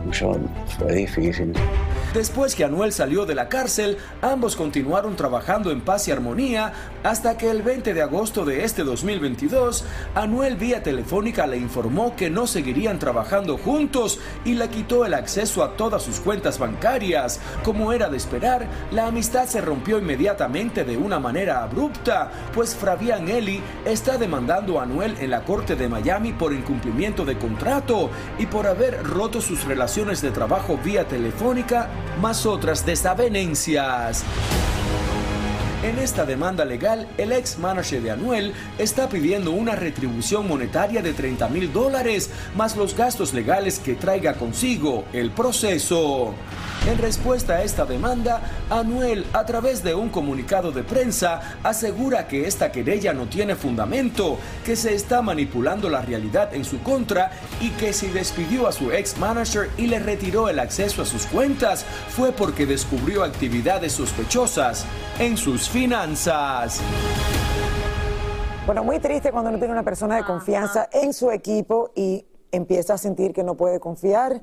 Mucho, 0.04 0.38
fue 0.78 0.94
difícil. 0.94 1.54
Después 2.13 2.56
que 2.56 2.63
Anuel 2.63 2.93
salió 2.93 3.26
de 3.26 3.36
la 3.36 3.50
cárcel, 3.50 3.98
ambos 4.22 4.56
continuaron 4.56 5.17
trabajando 5.17 5.72
en 5.72 5.82
paz 5.82 6.08
y 6.08 6.12
armonía 6.12 6.72
hasta 7.04 7.38
que 7.38 7.50
el 7.50 7.62
20 7.62 7.93
de 7.93 8.02
agosto 8.02 8.46
de 8.46 8.63
este 8.63 8.84
2022, 8.84 9.84
Anuel 10.15 10.56
vía 10.56 10.82
telefónica 10.82 11.46
le 11.46 11.58
informó 11.58 12.15
que 12.15 12.30
no 12.30 12.48
seguirían 12.48 12.98
trabajando 12.98 13.58
juntos 13.58 14.20
y 14.46 14.54
le 14.54 14.70
quitó 14.70 15.06
el 15.06 15.13
acceso 15.13 15.63
a 15.63 15.76
todas 15.76 16.02
sus 16.02 16.22
cuentas 16.22 16.60
bancarias. 16.60 17.41
Como 17.63 17.91
era 17.91 18.10
de 18.10 18.17
esperar, 18.17 18.67
la 18.91 19.08
amistad 19.08 19.46
se 19.46 19.60
rompió 19.60 20.00
inmediatamente 20.00 20.86
de 20.86 20.96
una 20.96 21.20
manera 21.20 21.62
abrupta, 21.62 22.32
pues 22.54 22.74
Fabián 22.74 23.28
Eli 23.28 23.62
está 23.86 24.17
demandando 24.17 24.80
a 24.80 24.84
Anuel 24.84 25.15
en 25.20 25.30
la 25.30 25.43
corte 25.43 25.76
de 25.76 25.89
Miami 25.89 26.32
por 26.32 26.54
incumplimiento 26.54 27.26
de 27.26 27.38
contrato 27.38 28.10
y 28.39 28.46
por 28.46 28.65
haber 28.65 29.04
roto 29.04 29.41
sus 29.41 29.65
relaciones 29.65 30.22
de 30.22 30.32
trabajo 30.32 30.80
vía 30.84 31.06
telefónica 31.06 31.89
más 32.20 32.46
otras 32.46 32.86
desavenencias. 32.86 34.24
En 35.88 36.00
esta 36.00 36.26
demanda 36.26 36.65
legal, 36.65 37.08
el 37.17 37.32
ex 37.32 37.58
manager 37.60 38.02
de 38.02 38.12
Anuel 38.12 38.54
está 38.78 39.08
pidiendo 39.08 39.52
una 39.52 39.73
retribución 39.73 40.45
monetaria 40.45 41.02
de 41.02 41.13
30 41.13 41.47
mil 41.47 41.71
dólares, 41.71 42.30
más 42.58 42.76
los 42.76 42.93
gastos 42.93 43.34
legales 43.34 43.80
que 43.80 43.95
traiga 43.95 44.34
consigo 44.34 45.06
el 45.13 45.32
proceso. 45.32 46.36
En 46.86 46.97
respuesta 46.97 47.56
a 47.56 47.63
esta 47.63 47.86
demanda, 47.86 48.41
Anuel, 48.69 49.26
a 49.34 49.45
través 49.45 49.84
de 49.84 49.93
un 49.93 50.08
comunicado 50.08 50.71
de 50.71 50.84
prensa, 50.84 51.58
asegura 51.63 52.30
que 52.30 52.47
esta 52.47 52.71
querella 52.71 53.13
no 53.13 53.28
tiene 53.28 53.56
fundamento, 53.56 54.39
que 54.63 54.78
se 54.78 54.95
está 54.95 55.21
manipulando 55.21 55.89
la 55.89 56.02
realidad 56.02 56.54
en 56.54 56.63
su 56.63 56.82
contra 56.84 57.32
y 57.60 57.71
que 57.71 57.91
si 57.91 58.08
despidió 58.08 58.67
a 58.67 58.71
su 58.71 58.91
ex 58.91 59.17
manager 59.17 59.69
y 59.78 59.88
le 59.88 60.00
retiró 60.00 60.47
el 60.47 60.60
acceso 60.60 61.02
a 61.02 61.06
sus 61.06 61.26
cuentas 61.26 61.86
fue 62.10 62.32
porque 62.32 62.65
descubrió 62.65 63.23
actividades 63.23 63.91
sospechosas 63.91 64.86
en 65.19 65.36
sus 65.36 65.67
finanzas. 65.78 66.82
Bueno, 68.66 68.84
muy 68.84 69.00
triste 69.00 69.32
cuando 69.32 69.52
no 69.52 69.60
tiene 69.60 69.74
una 69.74 69.84
persona 69.84 70.16
de 70.16 70.24
confianza 70.24 70.90
en 70.92 71.13
su 71.13 71.30
equipo 71.30 71.92
y 71.96 72.26
empieza 72.52 72.94
a 72.94 72.98
sentir 72.98 73.34
que 73.34 73.44
no 73.44 73.56
puede 73.56 73.80
confiar. 73.80 74.42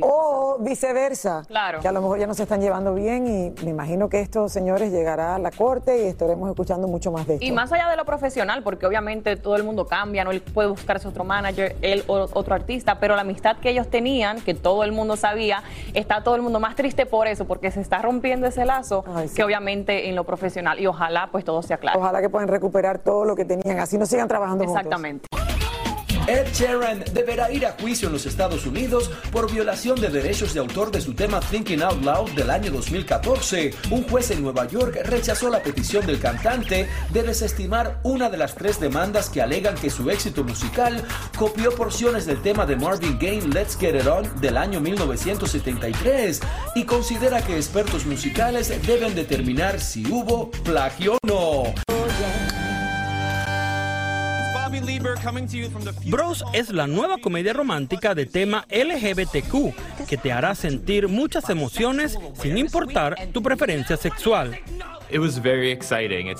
O 0.00 0.56
viceversa. 0.60 1.42
Claro. 1.46 1.80
Que 1.80 1.88
a 1.88 1.92
lo 1.92 2.00
mejor 2.00 2.18
ya 2.18 2.26
no 2.26 2.34
se 2.34 2.44
están 2.44 2.60
llevando 2.60 2.94
bien 2.94 3.26
y 3.26 3.64
me 3.64 3.70
imagino 3.70 4.08
que 4.08 4.20
esto, 4.20 4.48
señores, 4.48 4.92
llegará 4.92 5.34
a 5.34 5.38
la 5.38 5.50
corte 5.50 6.04
y 6.04 6.06
estaremos 6.06 6.48
escuchando 6.48 6.88
mucho 6.88 7.10
más 7.12 7.26
de 7.26 7.34
esto. 7.34 7.46
Y 7.46 7.52
más 7.52 7.72
allá 7.72 7.88
de 7.88 7.96
lo 7.96 8.04
profesional, 8.04 8.62
porque 8.62 8.86
obviamente 8.86 9.36
todo 9.36 9.56
el 9.56 9.64
mundo 9.64 9.86
cambia, 9.86 10.24
no 10.24 10.30
él 10.30 10.42
puede 10.42 10.68
buscarse 10.68 11.08
otro 11.08 11.24
manager, 11.24 11.76
él 11.82 12.04
o 12.06 12.28
otro 12.32 12.54
artista, 12.54 13.00
pero 13.00 13.14
la 13.14 13.22
amistad 13.22 13.56
que 13.58 13.70
ellos 13.70 13.88
tenían, 13.88 14.40
que 14.40 14.54
todo 14.54 14.84
el 14.84 14.92
mundo 14.92 15.16
sabía, 15.16 15.62
está 15.94 16.22
todo 16.22 16.36
el 16.36 16.42
mundo 16.42 16.60
más 16.60 16.76
triste 16.76 17.06
por 17.06 17.26
eso, 17.26 17.46
porque 17.46 17.70
se 17.70 17.80
está 17.80 18.00
rompiendo 18.02 18.46
ese 18.46 18.64
lazo, 18.64 19.04
que 19.34 19.44
obviamente 19.44 20.08
en 20.08 20.16
lo 20.16 20.24
profesional. 20.24 20.78
Y 20.78 20.86
ojalá 20.86 21.28
pues 21.30 21.44
todo 21.44 21.62
sea 21.62 21.78
claro. 21.78 21.98
Ojalá 21.98 22.20
que 22.20 22.28
puedan 22.28 22.48
recuperar 22.48 22.98
todo 22.98 23.24
lo 23.24 23.34
que 23.34 23.44
tenían, 23.44 23.78
así 23.78 23.98
no 23.98 24.06
sigan 24.06 24.28
trabajando 24.28 24.64
Exactamente. 24.64 25.26
Ed 26.30 26.46
Sheeran 26.52 27.02
deberá 27.12 27.50
ir 27.50 27.66
a 27.66 27.72
juicio 27.72 28.06
en 28.06 28.12
los 28.12 28.24
Estados 28.24 28.64
Unidos 28.64 29.10
por 29.32 29.50
violación 29.50 30.00
de 30.00 30.10
derechos 30.10 30.54
de 30.54 30.60
autor 30.60 30.92
de 30.92 31.00
su 31.00 31.12
tema 31.12 31.40
Thinking 31.40 31.82
Out 31.82 32.04
Loud 32.04 32.30
del 32.36 32.50
año 32.50 32.70
2014. 32.70 33.74
Un 33.90 34.04
juez 34.04 34.30
en 34.30 34.40
Nueva 34.40 34.68
York 34.68 34.96
rechazó 35.06 35.50
la 35.50 35.60
petición 35.60 36.06
del 36.06 36.20
cantante 36.20 36.88
de 37.12 37.22
desestimar 37.24 37.98
una 38.04 38.30
de 38.30 38.36
las 38.36 38.54
tres 38.54 38.78
demandas 38.78 39.28
que 39.28 39.42
alegan 39.42 39.74
que 39.74 39.90
su 39.90 40.08
éxito 40.08 40.44
musical 40.44 41.02
copió 41.36 41.74
porciones 41.74 42.26
del 42.26 42.40
tema 42.42 42.64
de 42.64 42.76
Marvin 42.76 43.18
Gaye 43.18 43.48
Let's 43.48 43.76
Get 43.76 43.96
It 43.96 44.06
On 44.06 44.40
del 44.40 44.56
año 44.56 44.80
1973 44.80 46.40
y 46.76 46.84
considera 46.84 47.42
que 47.42 47.56
expertos 47.56 48.06
musicales 48.06 48.72
deben 48.86 49.16
determinar 49.16 49.80
si 49.80 50.06
hubo 50.06 50.52
plagio 50.62 51.14
o 51.14 51.26
no. 51.26 52.59
Bros 56.06 56.44
es 56.52 56.70
la 56.70 56.86
nueva 56.86 57.18
comedia 57.18 57.52
romántica 57.52 58.14
de 58.14 58.26
tema 58.26 58.66
LGBTQ 58.70 60.06
que 60.08 60.16
te 60.16 60.32
hará 60.32 60.54
sentir 60.54 61.08
muchas 61.08 61.48
emociones 61.50 62.18
sin 62.40 62.58
importar 62.58 63.16
tu 63.32 63.42
preferencia 63.42 63.96
sexual. 63.96 64.58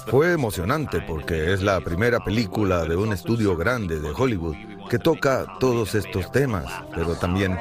Fue 0.07 0.33
emocionante 0.33 1.00
porque 1.00 1.53
es 1.53 1.62
la 1.62 1.81
primera 1.81 2.20
película 2.20 2.85
de 2.85 2.96
un 2.96 3.12
estudio 3.12 3.57
grande 3.57 3.98
de 3.98 4.11
Hollywood 4.11 4.57
que 4.88 4.98
toca 4.98 5.46
todos 5.59 5.94
estos 5.94 6.31
temas, 6.33 6.66
pero 6.94 7.14
también 7.16 7.57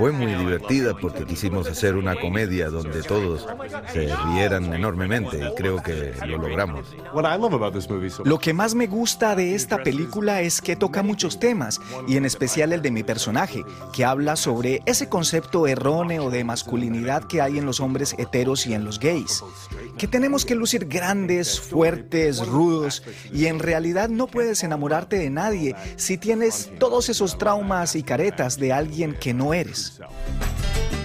fue 0.00 0.12
muy 0.12 0.34
divertida 0.34 0.96
porque 0.96 1.26
quisimos 1.26 1.68
hacer 1.68 1.94
una 1.94 2.16
comedia 2.18 2.70
donde 2.70 3.02
todos 3.02 3.46
se 3.92 4.08
rieran 4.32 4.72
enormemente 4.72 5.36
y 5.36 5.54
creo 5.54 5.82
que 5.82 6.14
lo 6.26 6.38
logramos. 6.38 6.86
Lo 8.24 8.38
que 8.38 8.54
más 8.54 8.74
me 8.74 8.86
gusta 8.86 9.36
de 9.36 9.54
esta 9.54 9.82
película 9.82 10.40
es 10.40 10.62
que 10.62 10.74
toca 10.74 11.02
muchos 11.02 11.38
temas 11.38 11.82
y 12.08 12.16
en 12.16 12.24
especial 12.24 12.72
el 12.72 12.80
de 12.80 12.90
mi 12.90 13.02
personaje, 13.02 13.62
que 13.92 14.06
habla 14.06 14.36
sobre 14.36 14.80
ese 14.86 15.10
concepto 15.10 15.66
erróneo 15.66 16.30
de 16.30 16.44
masculinidad 16.44 17.24
que 17.24 17.42
hay 17.42 17.58
en 17.58 17.66
los 17.66 17.80
hombres 17.80 18.14
heteros 18.16 18.66
y 18.66 18.72
en 18.72 18.86
los 18.86 19.00
gays. 19.00 19.44
Que 19.98 20.08
tenemos 20.08 20.46
que 20.46 20.54
lucir 20.54 20.86
grandes, 20.86 21.60
fuertes, 21.60 22.46
rudos 22.46 23.02
y 23.34 23.48
en 23.48 23.58
realidad 23.58 24.08
no 24.08 24.28
puedes 24.28 24.64
enamorarte 24.64 25.18
de 25.18 25.28
nadie 25.28 25.76
si 25.96 26.16
tienes 26.16 26.70
todos 26.78 27.10
esos 27.10 27.36
traumas 27.36 27.96
y 27.96 28.02
caretas 28.02 28.56
de 28.56 28.72
alguien 28.72 29.14
que 29.14 29.34
no 29.34 29.52
eres. 29.52 29.89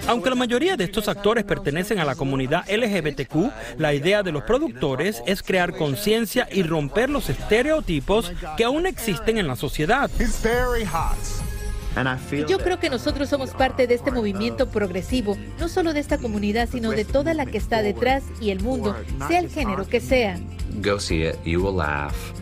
Aunque 0.08 0.30
la 0.30 0.36
mayoría 0.36 0.78
de 0.78 0.84
estos 0.84 1.08
actores 1.08 1.44
pertenecen 1.44 2.00
a 2.00 2.06
la 2.06 2.16
comunidad 2.16 2.64
LGBTQ, 2.70 3.80
la 3.80 3.94
idea 3.94 4.22
de 4.22 4.32
los 4.32 4.44
productores 4.44 5.24
es 5.26 5.42
crear 5.42 5.76
conciencia 5.76 6.48
y 6.52 6.64
romper 6.64 7.10
los 7.10 7.30
estereotipos 7.30 8.32
que 8.56 8.66
aún 8.66 8.86
existen 8.86 9.38
en 9.38 9.48
la 9.48 9.56
sociedad. 9.56 10.10
Yo 12.48 12.60
creo 12.60 12.80
que 12.80 12.90
nosotros 12.90 13.30
somos 13.30 13.52
parte 13.52 13.88
de 13.88 13.96
este 13.96 14.12
movimiento 14.12 14.70
progresivo, 14.70 15.38
no 15.60 15.70
solo 15.70 15.94
de 15.94 16.02
esta 16.02 16.18
comunidad, 16.18 16.68
sino 16.70 16.92
de 16.92 17.06
toda 17.06 17.34
la 17.34 17.46
que 17.46 17.58
está 17.58 17.82
detrás 17.82 18.24
y 18.42 18.50
el 18.50 18.62
mundo, 18.62 18.96
sea 19.28 19.40
el 19.40 19.50
género 19.50 19.88
que 19.88 20.02
sea. 20.02 20.38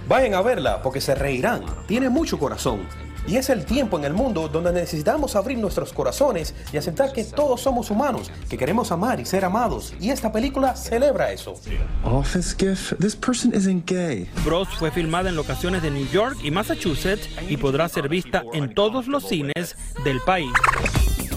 Vayan 0.08 0.34
a 0.34 0.41
verla 0.41 0.82
porque 0.82 0.99
se 0.99 1.13
reirán. 1.13 1.63
Tiene 1.88 2.10
mucho 2.10 2.39
corazón. 2.39 2.82
Y 3.27 3.38
es 3.38 3.49
el 3.49 3.65
tiempo 3.65 3.97
en 3.97 4.05
el 4.05 4.13
mundo 4.13 4.47
donde 4.47 4.71
necesitamos 4.71 5.36
abrir 5.36 5.57
nuestros 5.57 5.93
corazones 5.93 6.53
y 6.71 6.77
aceptar 6.77 7.13
que 7.13 7.23
todos 7.23 7.62
somos 7.62 7.89
humanos, 7.89 8.31
que 8.49 8.57
queremos 8.57 8.91
amar 8.91 9.19
y 9.19 9.25
ser 9.25 9.45
amados. 9.45 9.93
Y 9.99 10.09
esta 10.09 10.31
película 10.31 10.75
celebra 10.75 11.31
eso. 11.31 11.55
Office 12.03 12.55
gift. 12.57 12.93
This 12.99 13.15
person 13.15 13.53
isn't 13.55 13.89
gay. 13.89 14.29
Bros 14.43 14.67
fue 14.77 14.91
filmada 14.91 15.29
en 15.29 15.36
locaciones 15.36 15.81
de 15.81 15.91
New 15.91 16.07
York 16.09 16.38
y 16.43 16.51
Massachusetts 16.51 17.29
y 17.47 17.57
podrá 17.57 17.88
ser 17.89 18.09
vista 18.09 18.43
en 18.53 18.73
todos 18.73 19.07
los 19.07 19.27
cines 19.27 19.75
del 20.03 20.19
país. 20.21 20.51